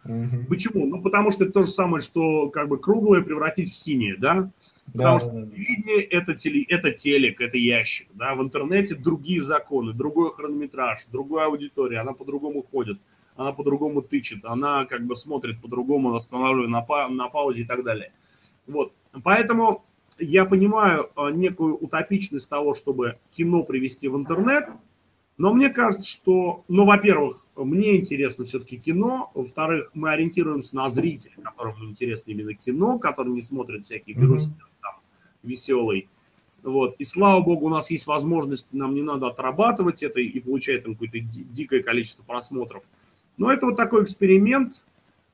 [0.49, 0.87] Почему?
[0.87, 4.51] Ну, потому что это то же самое, что как бы круглое превратить в синее, да?
[4.93, 8.09] Потому да, что телевидение это, теле, это телек, это ящик.
[8.15, 8.35] Да?
[8.35, 12.99] В интернете другие законы, другой хронометраж, другая аудитория, она по-другому ходит,
[13.37, 17.85] она по-другому тычет, она как бы смотрит по-другому, останавливая на, па- на паузе и так
[17.85, 18.13] далее.
[18.67, 18.93] Вот.
[19.23, 19.85] Поэтому
[20.19, 24.69] я понимаю а, некую утопичность того, чтобы кино привести в интернет,
[25.39, 31.33] но мне кажется, что, ну, во-первых, мне интересно все-таки кино, во-вторых, мы ориентируемся на зрителя,
[31.43, 34.70] которому интересно именно кино, который не смотрит всякие вирусы, mm-hmm
[35.43, 36.09] веселый.
[36.63, 36.97] Вот.
[36.99, 40.95] И слава богу, у нас есть возможность, нам не надо отрабатывать это и получать там
[40.95, 42.83] какое-то дикое количество просмотров.
[43.37, 44.85] Но это вот такой эксперимент,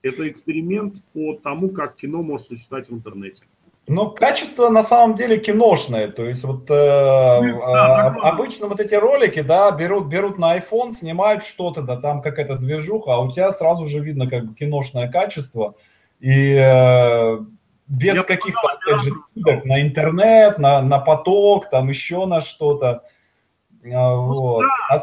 [0.03, 3.45] это эксперимент по тому, как кино может существовать в интернете.
[3.89, 8.81] Ну, качество на самом деле киношное, то есть вот э, ну, да, э, обычно вот
[8.81, 13.31] эти ролики, да, берут, берут на iPhone, снимают что-то, да, там какая-то движуха, а у
[13.31, 15.77] тебя сразу же видно как бы киношное качество,
[16.19, 17.39] и э,
[17.89, 23.05] без каких-то, опять же, ссылок на интернет, на, на поток, там еще на что-то.
[23.85, 24.63] А, ну вот.
[24.63, 24.97] Ну, да.
[24.97, 24.99] а,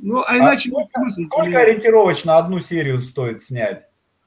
[0.00, 0.70] ну, а иначе...
[0.70, 3.86] А сколько, сколько ориентировочно одну серию стоит снять,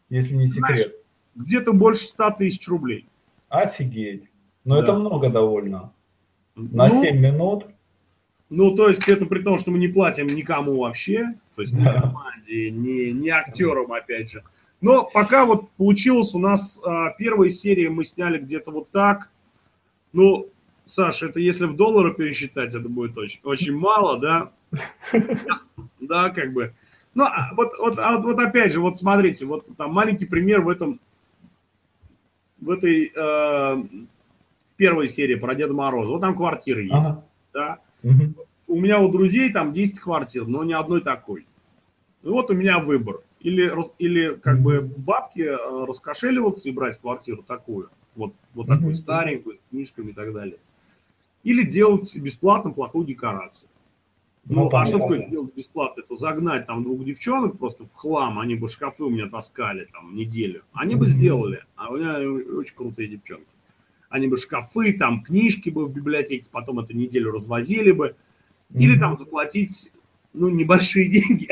[0.10, 0.96] если не секрет?
[1.36, 3.08] Где-то больше 100 тысяч рублей.
[3.50, 4.24] Офигеть.
[4.64, 4.84] Ну, да.
[4.84, 5.92] это много довольно.
[6.56, 7.66] На ну, 7 минут.
[8.50, 11.86] Ну, то есть это при том, что мы не платим никому вообще, то есть ни
[11.86, 14.44] команде, ни, ни актерам, опять же.
[14.82, 19.30] Но пока вот получилось у нас а, первые серии мы сняли где-то вот так.
[20.12, 20.50] Ну,
[20.88, 24.52] Саша, это если в доллары пересчитать, это будет очень, очень мало, да?
[26.00, 26.74] Да, как бы.
[27.14, 30.62] Ну, а вот, вот, а вот, вот опять же, вот смотрите, вот там маленький пример
[30.62, 31.00] в этом,
[32.60, 36.12] в этой, э, в первой серии про Деда Мороза.
[36.12, 37.24] Вот там квартиры есть, ага.
[37.54, 37.80] да?
[38.04, 38.36] Угу.
[38.68, 41.46] У меня у друзей там 10 квартир, но ни одной такой.
[42.24, 47.44] И вот у меня выбор или, или как бы бабки э, раскошеливаться и брать квартиру
[47.44, 50.58] такую, вот, вот такую старенькую, с книжками и так далее.
[51.44, 53.68] Или делать бесплатно плохую декорацию.
[54.46, 56.02] Ну, ну а что такое делать бесплатно?
[56.02, 60.16] Это загнать там двух девчонок просто в хлам, они бы шкафы у меня таскали там
[60.16, 60.64] неделю.
[60.74, 62.20] Они бы сделали, а у меня
[62.58, 63.46] очень крутые девчонки.
[64.10, 68.16] Они бы шкафы, там книжки бы в библиотеке, потом эту неделю развозили бы.
[68.74, 69.92] Или там заплатить,
[70.34, 71.50] ну, небольшие деньги,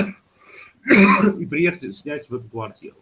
[0.90, 2.98] и приехать снять в эту квартиру.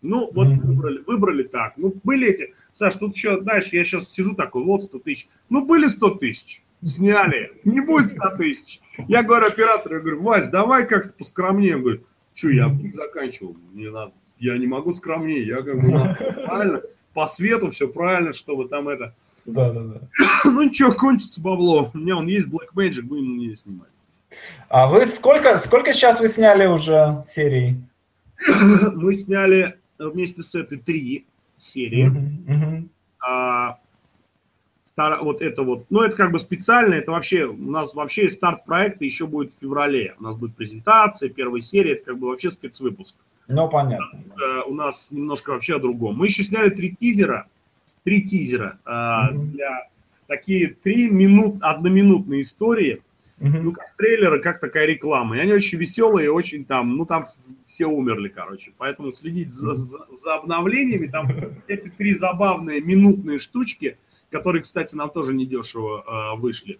[0.00, 0.60] Ну, вот mm-hmm.
[0.60, 1.74] выбрали, выбрали так.
[1.76, 2.54] Ну, были эти...
[2.72, 5.28] Саш, тут еще, знаешь, я сейчас сижу такой, вот 100 тысяч.
[5.50, 7.52] Ну, были 100 тысяч, сняли.
[7.64, 8.80] Не будет 100 тысяч.
[9.08, 11.76] Я говорю оператору, я говорю, Вась, давай как-то поскромнее.
[11.76, 12.02] Он говорит,
[12.32, 14.12] что, я заканчивал, мне надо.
[14.38, 16.80] Я не могу скромнее, я бы надо правильно,
[17.12, 19.14] по свету все правильно, чтобы там это...
[19.44, 20.00] Да, да, да.
[20.44, 21.90] Ну ничего, кончится бабло.
[21.92, 23.88] У меня он есть Black Magic, будем на нее снимать.
[24.68, 27.76] А вы сколько, сколько сейчас вы сняли уже серий?
[28.94, 31.26] Мы сняли вместе с этой три
[31.56, 32.88] серии.
[33.20, 33.78] а,
[35.22, 39.04] вот это вот, ну это как бы специально, это вообще, у нас вообще старт проекта
[39.04, 40.14] еще будет в феврале.
[40.18, 43.14] У нас будет презентация, первая серия, это как бы вообще спецвыпуск.
[43.46, 44.20] Ну, понятно.
[44.66, 46.16] У нас немножко вообще о другом.
[46.16, 47.46] Мы еще сняли три тизера,
[48.04, 49.44] три тизера mm-hmm.
[49.52, 49.88] для
[50.26, 53.02] такие три минут, одноминутные истории,
[53.40, 53.60] mm-hmm.
[53.62, 55.36] ну, как трейлеры, как такая реклама.
[55.36, 57.26] И они очень веселые, очень там, ну, там
[57.66, 58.72] все умерли, короче.
[58.78, 61.28] Поэтому следить за, за, за обновлениями, там
[61.66, 63.96] эти три забавные минутные штучки–
[64.30, 66.78] которые, кстати, нам тоже недешево э, вышли.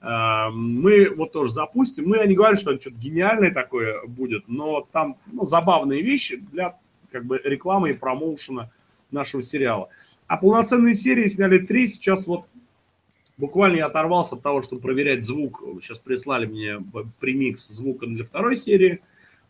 [0.00, 2.08] Э, мы вот тоже запустим.
[2.08, 6.36] Ну, я не говорю, что это что-то гениальное такое будет, но там ну, забавные вещи
[6.36, 6.78] для
[7.10, 8.70] как бы рекламы и промоушена
[9.10, 9.88] нашего сериала.
[10.26, 11.86] А полноценные серии сняли три.
[11.86, 12.46] Сейчас вот
[13.36, 15.62] буквально я оторвался от того, чтобы проверять звук.
[15.80, 16.82] Сейчас прислали мне
[17.20, 19.00] премикс звука для второй серии.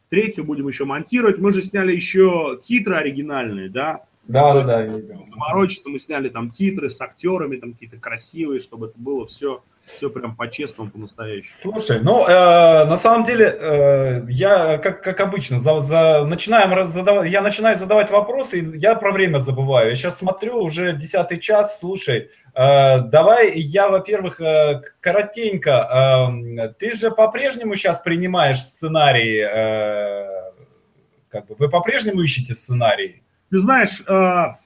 [0.09, 1.39] Третью будем еще монтировать.
[1.39, 5.17] Мы же сняли еще титры оригинальные, да, да, да, да.
[5.31, 10.11] Заморочиться, мы сняли там титры с актерами, там какие-то красивые, чтобы это было все, все
[10.11, 11.73] прям по-честному, по-настоящему.
[11.73, 17.31] Слушай, ну, э, на самом деле, э, я, как, как обычно, за, за, начинаем задавать,
[17.31, 19.91] я начинаю задавать вопросы, и я про время забываю.
[19.91, 27.11] Я сейчас смотрю, уже десятый час, слушай, давай я, во-первых, э, коротенько, э, ты же
[27.11, 30.53] по-прежнему сейчас принимаешь сценарии, э,
[31.29, 33.23] как бы, вы по-прежнему ищете сценарии?
[33.51, 34.57] Ты знаешь, э,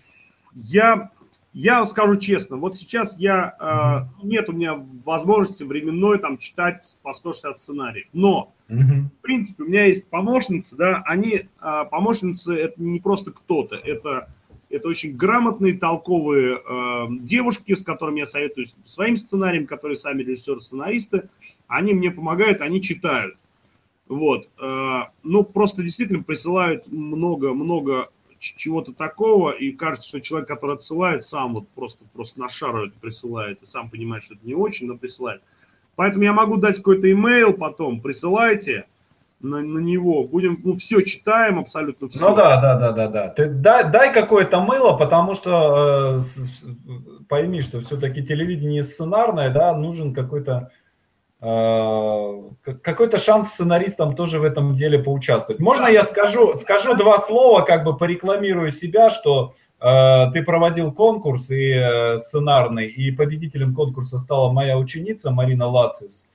[0.54, 1.10] я,
[1.52, 4.74] я скажу честно, вот сейчас я, э, нет у меня
[5.04, 11.02] возможности временной там читать по 160 сценариев, но, в принципе, у меня есть помощницы, да,
[11.06, 14.28] они, э, помощницы, это не просто кто-то, это,
[14.70, 16.62] это очень грамотные, толковые
[17.20, 21.28] девушки, с которыми я советуюсь своим сценарием, которые сами режиссеры-сценаристы,
[21.66, 23.36] они мне помогают, они читают.
[24.08, 24.48] Вот.
[25.22, 31.68] Ну, просто действительно присылают много-много чего-то такого, и кажется, что человек, который отсылает, сам вот
[31.68, 35.42] просто, просто на шару это присылает, и сам понимает, что это не очень, но присылает.
[35.94, 38.86] Поэтому я могу дать какой-то имейл потом, присылайте
[39.40, 42.28] на, на него, будем, ну, все читаем, абсолютно все.
[42.28, 43.28] Ну да, да, да, да, да.
[43.28, 46.20] Ты дай, дай какое-то мыло, потому что э,
[47.28, 50.70] пойми, что все-таки телевидение сценарное, да, нужен какой-то
[51.42, 52.34] Э,
[52.82, 55.60] какой-то шанс сценаристам тоже в этом деле поучаствовать.
[55.60, 61.50] Можно я скажу, скажу два слова, как бы порекламирую себя, что э, ты проводил конкурс
[61.50, 66.28] и э, сценарный, и победителем конкурса стала моя ученица Марина Лацис.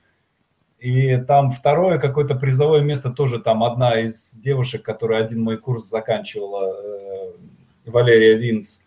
[0.80, 5.86] И там второе какое-то призовое место тоже там одна из девушек, которая один мой курс
[5.86, 7.32] заканчивала, э,
[7.86, 8.82] Валерия Винс.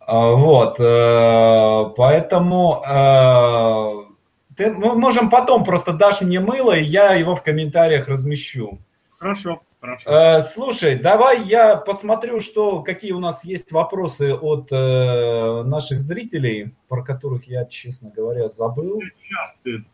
[0.00, 4.12] А, вот, э, поэтому э,
[4.56, 8.78] ты, мы можем потом просто дашь мне мыло, и я его в комментариях размещу.
[9.18, 10.10] Хорошо, хорошо.
[10.10, 16.74] Э, слушай, давай я посмотрю, что, какие у нас есть вопросы от э, наших зрителей,
[16.88, 19.00] про которых я, честно говоря, забыл.
[19.00, 19.84] Сейчас ты,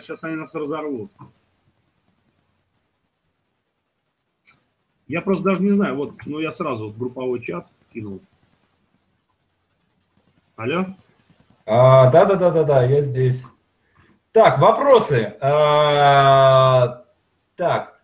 [0.00, 1.10] сейчас они нас разорвут.
[5.06, 8.20] Я просто даже не знаю, вот, ну я сразу в групповой чат кинул.
[10.56, 10.86] Алло?
[11.64, 13.44] А, да, да, да, да, да, я здесь.
[14.32, 15.36] Так, вопросы.
[15.40, 17.04] А,
[17.56, 17.97] так,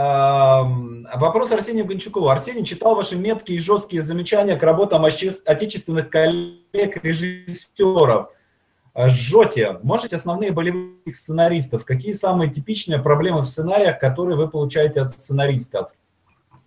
[0.00, 2.30] вопрос Арсению Гончукову.
[2.30, 8.28] Арсений читал ваши меткие и жесткие замечания к работам отечественных коллег-режиссеров.
[8.96, 9.78] Жжете.
[9.82, 11.84] Можете основные болевых сценаристов?
[11.84, 15.90] Какие самые типичные проблемы в сценариях, которые вы получаете от сценаристов?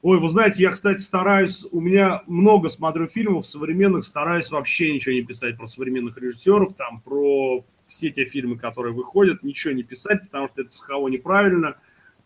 [0.03, 5.15] Ой, вы знаете, я, кстати, стараюсь, у меня много смотрю фильмов современных, стараюсь вообще ничего
[5.15, 10.21] не писать про современных режиссеров, там, про все те фильмы, которые выходят, ничего не писать,
[10.23, 11.75] потому что это схово неправильно.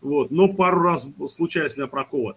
[0.00, 0.30] Вот.
[0.30, 2.34] Но пару раз случались у меня проколы.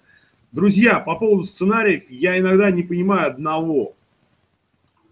[0.52, 3.96] Друзья, по поводу сценариев, я иногда не понимаю одного.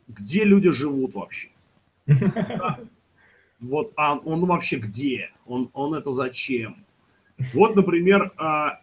[0.08, 1.50] Где люди живут вообще?
[3.60, 5.32] Вот а он вообще где?
[5.46, 6.86] Он, он это зачем?
[7.54, 8.80] Вот, например, а,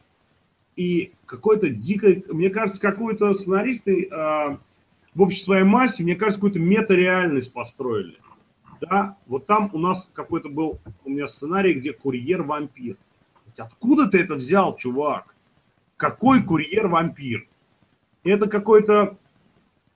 [0.77, 4.59] и какой-то дикой, мне кажется, какой-то сценаристы а,
[5.15, 8.19] в общей своей массе, мне кажется, какую-то метареальность построили
[8.81, 12.97] да, вот там у нас какой-то был у меня сценарий, где курьер-вампир.
[13.59, 15.35] Откуда ты это взял, чувак?
[15.97, 17.49] Какой курьер-вампир?
[18.25, 19.17] Это какой-то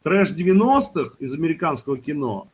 [0.03, 2.49] трэш 90-х из американского кино?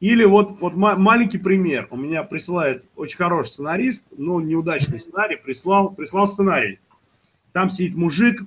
[0.00, 1.88] Или вот, вот маленький пример.
[1.90, 6.78] У меня присылает очень хороший сценарист, но неудачный сценарий, прислал, прислал сценарий.
[7.52, 8.42] Там сидит мужик,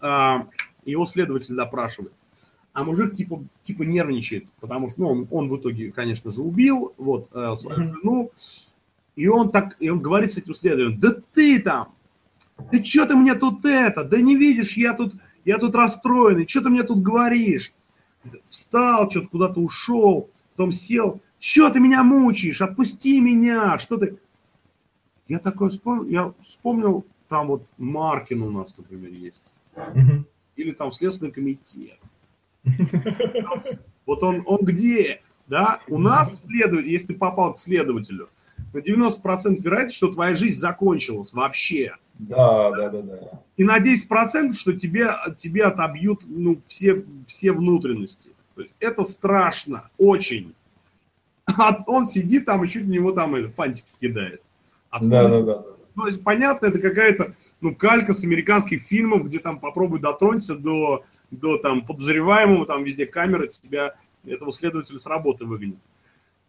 [0.00, 0.46] а,
[0.84, 2.12] его следователь допрашивает
[2.76, 6.92] а мужик типа, типа нервничает, потому что ну, он, он в итоге, конечно же, убил
[6.98, 8.30] вот, э, свою mm-hmm.
[9.16, 11.94] И он так, и он говорит с этим следователем, да ты там,
[12.70, 15.14] ты что ты мне тут это, да не видишь, я тут,
[15.44, 17.72] я тут расстроенный, что ты мне тут говоришь?
[18.48, 24.18] встал, что-то куда-то ушел, потом сел, что ты меня мучаешь, отпусти меня, что ты...
[25.28, 29.52] Я такой вспомнил, я вспомнил, там вот Маркин у нас, например, есть.
[30.56, 31.98] Или там Следственный комитет.
[34.06, 35.20] Вот он, он где?
[35.48, 38.28] Да, у нас следует, если ты попал к следователю,
[38.76, 41.96] на 90% вероятность, что твоя жизнь закончилась вообще.
[42.18, 43.18] Да, да, да, да.
[43.56, 48.30] И на 10%, что тебе, тебе отобьют ну, все, все внутренности.
[48.54, 50.54] То есть это страшно, очень.
[51.46, 54.42] А он сидит там и чуть на него там фантики кидает.
[54.90, 55.22] Откуда?
[55.22, 55.64] Да, да, да.
[55.94, 61.04] То есть понятно, это какая-то ну, калька с американских фильмов, где там попробуй дотронься до,
[61.30, 63.94] до там подозреваемого, там везде камеры тебя,
[64.26, 65.78] этого следователя с работы выгонят.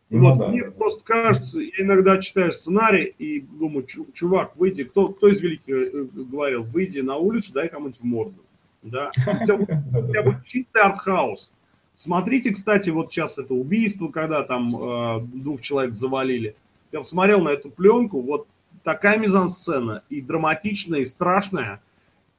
[0.09, 5.09] Ну, вот, да, мне просто кажется, я иногда читаю сценарий и думаю, чувак, выйди, кто,
[5.09, 8.41] кто из великих э, говорил, выйди на улицу, дай кому-нибудь в морду.
[8.83, 9.11] Да?
[9.17, 11.51] У тебя будет чистый артхаус.
[11.95, 16.55] Смотрите, кстати, вот сейчас это убийство, когда там э, двух человек завалили.
[16.93, 18.47] Я посмотрел на эту пленку, вот
[18.83, 21.81] такая мизансцена и драматичная, и страшная,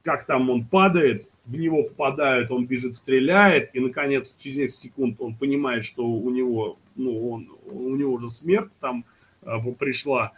[0.01, 5.15] как там он падает, в него попадают, он бежит, стреляет, и, наконец, через несколько секунд
[5.19, 9.03] он понимает, что у него, ну, он, у него уже смерть там
[9.41, 10.33] э, пришла.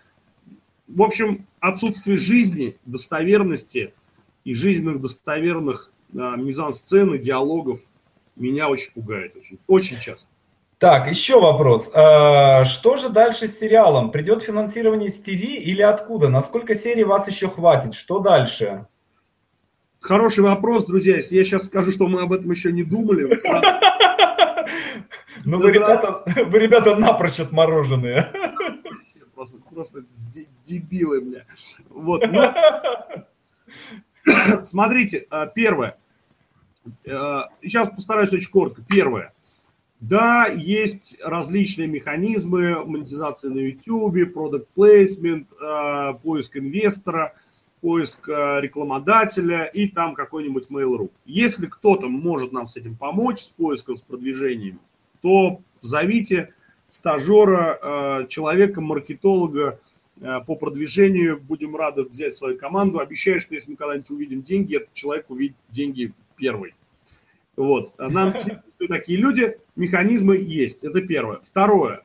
[0.88, 3.94] В общем, отсутствие жизни, достоверности
[4.46, 7.82] и жизненных достоверных э, мизансцен и диалогов
[8.38, 10.30] меня очень пугает, очень, очень часто.
[10.78, 11.92] Так, еще вопрос.
[11.94, 14.12] А, что же дальше с сериалом?
[14.12, 16.30] Придет финансирование с ТВ или откуда?
[16.30, 17.94] Насколько серий вас еще хватит?
[17.94, 18.88] Что дальше?
[20.02, 21.18] Хороший вопрос, друзья.
[21.18, 23.40] Если я сейчас скажу, что мы об этом еще не думали.
[25.44, 28.32] Ну, вы, ребята, вы, ребята, напрочь отмороженные.
[29.34, 30.04] Просто, просто
[30.64, 31.46] дебилы, бля.
[31.90, 32.24] Вот.
[32.28, 32.54] Ну,
[34.66, 35.98] смотрите, а, первое.
[37.04, 38.84] Сейчас а, постараюсь очень коротко.
[38.88, 39.34] Первое.
[40.00, 47.34] Да, есть различные механизмы монетизации на YouTube, продукт placement, а, поиск инвестора–
[47.82, 51.10] поиск э, рекламодателя и там какой-нибудь Mail.ru.
[51.26, 54.80] Если кто-то может нам с этим помочь, с поиском, с продвижением,
[55.22, 56.54] то зовите
[56.90, 59.80] стажера, э, человека, маркетолога
[60.20, 61.42] э, по продвижению.
[61.42, 63.00] Будем рады взять свою команду.
[63.00, 66.76] Обещаю, что если мы когда-нибудь увидим деньги, этот человек увидит деньги первый.
[67.56, 67.98] Вот.
[67.98, 68.36] Нам
[68.88, 70.84] такие люди, механизмы есть.
[70.84, 71.40] Это первое.
[71.44, 72.04] Второе.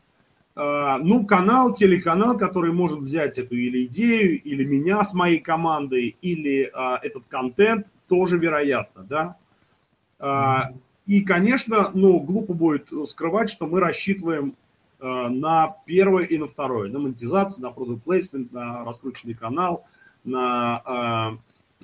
[0.59, 6.17] А, ну, канал, телеканал, который может взять эту или идею, или меня с моей командой,
[6.23, 9.37] или а, этот контент, тоже вероятно, да.
[10.19, 10.71] А,
[11.05, 14.57] и, конечно, ну, глупо будет скрывать, что мы рассчитываем
[14.99, 19.85] а, на первое и на второе, на монетизацию, на product placement, на раскрученный канал,
[20.25, 20.81] на...
[20.85, 21.39] А,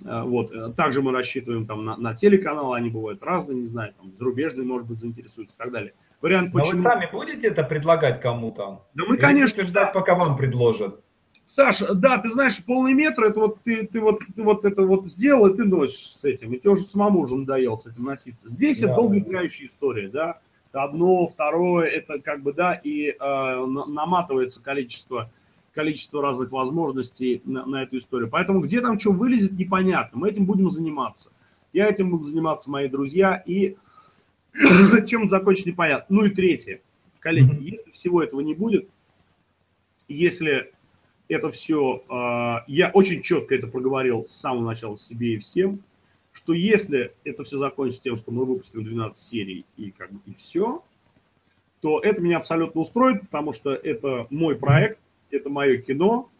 [0.06, 0.74] а вот.
[0.74, 4.88] Также мы рассчитываем там, на, на телеканал, они бывают разные, не знаю, там, зарубежные, может
[4.88, 5.92] быть, заинтересуются и так далее.
[6.22, 6.78] Вариант, Но почему...
[6.78, 8.86] вы сами будете это предлагать кому-то?
[8.94, 9.64] Да мы, Или конечно...
[9.64, 11.00] ждать, пока вам предложат?
[11.46, 15.08] Саша, да, ты знаешь, полный метр, это вот ты, ты вот ты вот это вот
[15.08, 18.48] сделал, и ты носишь с этим, и тебе уже самому уже надоело с этим носиться.
[18.48, 20.38] Здесь да, это долгоиграющая история, да,
[20.72, 25.30] одно, второе, это как бы, да, и э, наматывается количество,
[25.74, 28.30] количество разных возможностей на, на эту историю.
[28.30, 31.32] Поэтому где там что вылезет, непонятно, мы этим будем заниматься.
[31.72, 33.76] Я этим буду заниматься, мои друзья, и
[35.06, 36.06] Чем закончить непонятно.
[36.16, 36.80] Ну и третье.
[37.20, 38.88] Коллеги, если всего этого не будет,
[40.08, 40.72] если
[41.28, 45.82] это все, а, я очень четко это проговорил с самого начала себе и всем,
[46.32, 50.34] что если это все закончится тем, что мы выпустим 12 серий и как бы и
[50.34, 50.82] все,
[51.80, 54.98] то это меня абсолютно устроит, потому что это мой проект,
[55.30, 56.30] это мое кино,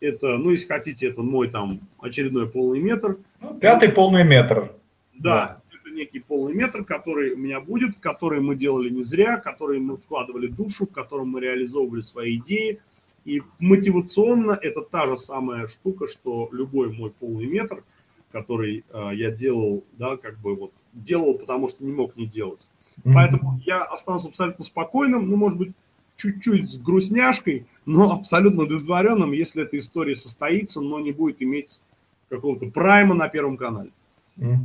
[0.00, 3.18] это, ну, если хотите, это мой там очередной полный метр.
[3.40, 4.72] Ну, пятый полный метр.
[5.14, 5.60] Да,
[5.92, 10.46] некий полный метр, который у меня будет, который мы делали не зря, который мы вкладывали
[10.46, 12.80] душу, в котором мы реализовывали свои идеи.
[13.24, 17.84] И мотивационно это та же самая штука, что любой мой полный метр,
[18.32, 22.68] который э, я делал, да, как бы вот делал, потому что не мог не делать.
[22.98, 23.12] Mm-hmm.
[23.14, 25.72] Поэтому я останусь абсолютно спокойным, ну, может быть,
[26.16, 31.80] чуть-чуть с грустняшкой, но абсолютно удовлетворенным, если эта история состоится, но не будет иметь
[32.28, 33.90] какого-то прайма на Первом канале.
[34.38, 34.56] Mm-hmm.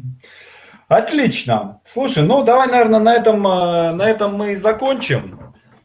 [0.88, 1.82] Отлично.
[1.84, 5.40] Слушай, ну давай, наверное, на этом, э, на этом мы и закончим.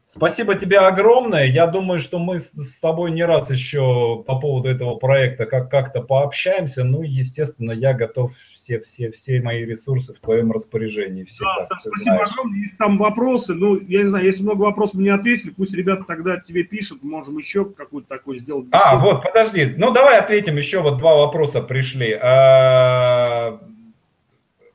[0.05, 1.45] Спасибо тебе огромное.
[1.47, 6.03] Я думаю, что мы с тобой не раз еще по поводу этого проекта как- как-то
[6.03, 6.83] пообщаемся.
[6.83, 11.23] Ну, естественно, я готов все, все, все мои ресурсы в твоем распоряжении.
[11.23, 12.31] Всегда, да, Саш, спасибо знаешь.
[12.33, 12.59] огромное.
[12.59, 16.39] Есть там вопросы, ну, я не знаю, если много вопросов не ответили, пусть ребята тогда
[16.41, 18.67] тебе пишут, можем еще какую-то такую сделать.
[18.67, 18.85] Беседу.
[18.85, 19.75] А, вот, подожди.
[19.77, 20.57] Ну, давай ответим.
[20.57, 22.19] Еще вот два вопроса пришли.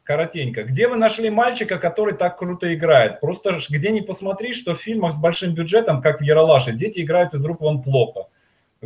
[0.05, 0.63] Коротенько.
[0.63, 3.19] Где вы нашли мальчика, который так круто играет?
[3.21, 7.33] Просто где не посмотри, что в фильмах с большим бюджетом, как в Яралаше, дети играют
[7.33, 8.27] из рук вон плохо.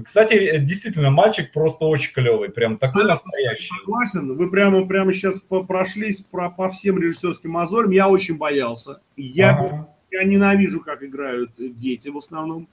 [0.02, 3.70] Кстати, действительно, мальчик просто очень клевый, прям такой настоящий.
[3.80, 9.02] Согласен, вы прямо, прямо сейчас прошлись по, по всем режиссерским мозолям, я очень боялся.
[9.18, 9.90] Я, ага.
[10.12, 12.70] я ненавижу, как играют дети в основном.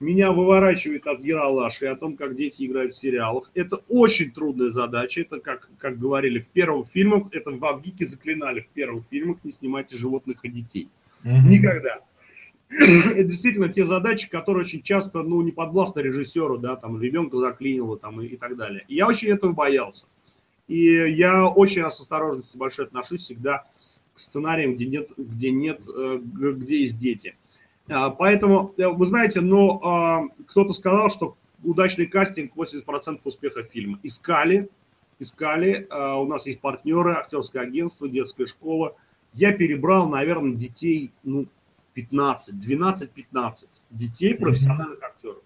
[0.00, 3.50] Меня выворачивает от Яралаши о том, как дети играют в сериалах.
[3.54, 5.22] Это очень трудная задача.
[5.22, 9.50] Это, как, как говорили в первых фильмах, это в Авгике заклинали в первых фильмах, не
[9.50, 10.88] снимайте животных и детей.
[11.24, 11.48] Угу.
[11.48, 11.98] Никогда
[12.70, 17.98] это действительно те задачи, которые очень часто, ну, не подвластны режиссеру, да, там, ребенка заклинило,
[17.98, 18.84] там, и, и так далее.
[18.88, 20.06] И я очень этого боялся.
[20.66, 23.64] И я очень с осторожностью большой отношусь всегда
[24.14, 27.36] к сценариям, где нет, где нет, э, где есть дети.
[27.88, 33.98] А, поэтому, э, вы знаете, но а, кто-то сказал, что удачный кастинг 80% успеха фильма.
[34.02, 34.68] Искали,
[35.18, 38.94] искали, а, у нас есть партнеры, актерское агентство, детская школа.
[39.32, 41.46] Я перебрал, наверное, детей, ну,
[41.94, 45.42] 15, 12-15 детей, профессиональных актеров.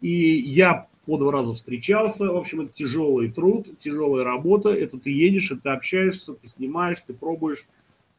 [0.00, 2.30] И я по два раза встречался.
[2.30, 4.70] В общем, это тяжелый труд, тяжелая работа.
[4.70, 7.66] Это ты едешь, это ты общаешься, ты снимаешь, ты пробуешь.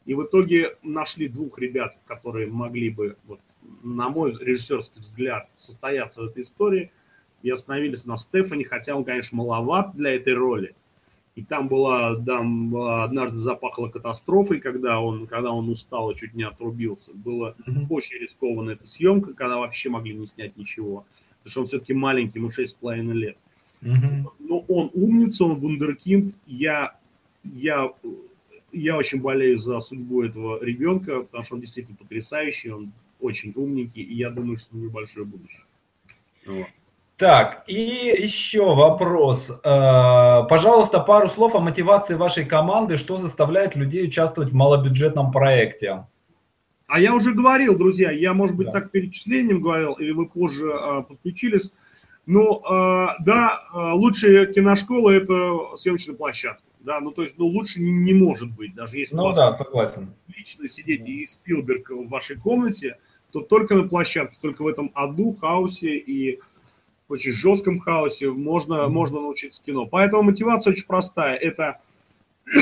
[0.05, 3.39] И в итоге нашли двух ребят, которые могли бы, вот,
[3.83, 6.91] на мой режиссерский взгляд, состояться в этой истории.
[7.43, 10.75] И остановились на Стефане, хотя он, конечно, маловат для этой роли.
[11.35, 16.43] И там была, там однажды запахло катастрофой, когда он, когда он устал и чуть не
[16.43, 17.13] отрубился.
[17.13, 17.87] Было mm-hmm.
[17.89, 21.05] очень рискованная эта съемка, когда вообще могли не снять ничего.
[21.37, 23.37] Потому что он все-таки маленький, ему 6,5 лет.
[23.81, 24.27] Mm-hmm.
[24.39, 26.35] Но он умница, он вундеркинд.
[26.45, 26.97] Я,
[27.43, 27.91] я,
[28.71, 34.01] я очень болею за судьбу этого ребенка, потому что он действительно потрясающий, он очень умненький,
[34.01, 35.63] и я думаю, что у него большое будущее.
[36.45, 36.67] Вот.
[37.17, 39.51] Так, и еще вопрос.
[39.51, 42.97] Э, пожалуйста, пару слов о мотивации вашей команды.
[42.97, 46.07] Что заставляет людей участвовать в малобюджетном проекте?
[46.87, 48.73] А я уже говорил, друзья, я, может быть, да.
[48.73, 51.71] так перечислением говорил, или вы позже э, подключились.
[52.25, 53.61] Но, э, да,
[53.93, 56.63] лучшая киношкола– это съемочная площадка.
[56.83, 60.13] Да, ну, то есть, ну, лучше не, не может быть, даже если ну, да, согласен.
[60.35, 62.97] лично сидеть и Спилберг в вашей комнате,
[63.31, 66.39] то только на площадке, только в этом аду, хаосе и
[67.07, 68.89] очень жестком хаосе можно, mm-hmm.
[68.89, 69.85] можно научиться кино.
[69.85, 71.35] Поэтому мотивация очень простая.
[71.35, 71.81] Это,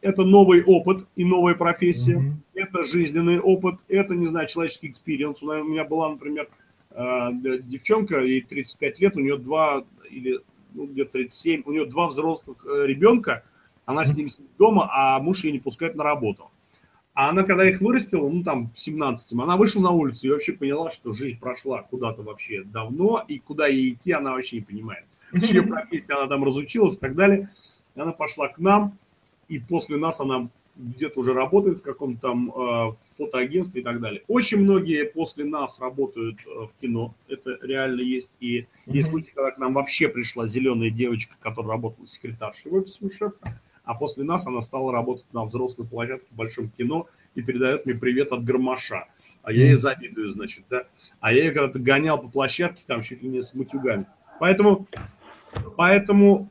[0.00, 2.16] это новый опыт и новая профессия.
[2.16, 2.32] Mm-hmm.
[2.54, 3.76] Это жизненный опыт.
[3.88, 5.42] Это, не знаю, человеческий experience.
[5.42, 6.48] У меня была, например,
[6.90, 7.30] э,
[7.64, 10.40] девчонка, ей 35 лет, у нее два или
[10.74, 13.44] ну, где-то 37, у нее два взрослых э, ребенка,
[13.84, 16.50] она с ними сидит дома, а муж ее не пускает на работу.
[17.14, 20.90] А она, когда их вырастила, ну там 17 она вышла на улицу и вообще поняла,
[20.90, 25.04] что жизнь прошла куда-то вообще давно, и куда ей идти, она вообще не понимает.
[25.42, 27.50] Чья профессия она там разучилась и так далее.
[27.94, 28.96] И она пошла к нам,
[29.48, 34.22] и после нас она где-то уже работает в каком-то там э, фотоагентстве и так далее.
[34.28, 38.30] Очень многие после нас работают э, в кино, это реально есть.
[38.40, 38.66] И mm-hmm.
[38.86, 43.10] есть случаи, когда к нам вообще пришла зеленая девочка, которая работала секретаршей в офисе у
[43.10, 47.84] шефа а после нас она стала работать на взрослой площадке в большом кино и передает
[47.84, 49.08] мне привет от Гармаша.
[49.42, 50.84] А я ей завидую, значит, да.
[51.20, 54.06] А я ее когда-то гонял по площадке, там чуть ли не с матюгами.
[54.38, 54.86] Поэтому,
[55.76, 56.50] поэтому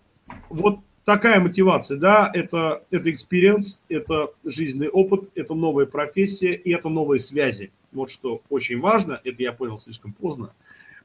[0.50, 6.90] вот такая мотивация, да, это, это experience, это жизненный опыт, это новая профессия и это
[6.90, 7.72] новые связи.
[7.92, 10.54] Вот что очень важно, это я понял слишком поздно,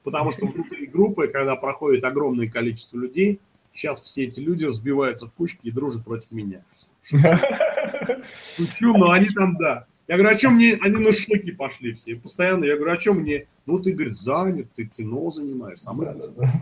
[0.02, 3.40] потому что внутри группы, когда проходит огромное количество людей,
[3.76, 6.64] Сейчас все эти люди сбиваются в кучки и дружат против меня.
[7.04, 9.86] Шучу, но они там, да.
[10.08, 12.64] Я говорю, а чем мне, они на шлыки пошли все, постоянно.
[12.64, 16.06] Я говорю, а чем мне, ну ты, говорит, занят, ты кино занимаешься, а мы...
[16.06, 16.52] Да, да,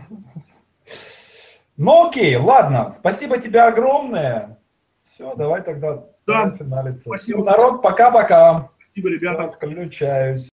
[1.77, 4.57] Ну окей, ладно, спасибо тебе огромное.
[5.01, 6.55] Все, давай тогда да.
[6.57, 7.03] финалиться.
[7.05, 7.41] Спасибо.
[7.41, 8.69] Все, народ, пока-пока.
[8.79, 9.51] Спасибо, ребята.
[9.51, 10.49] Включаюсь.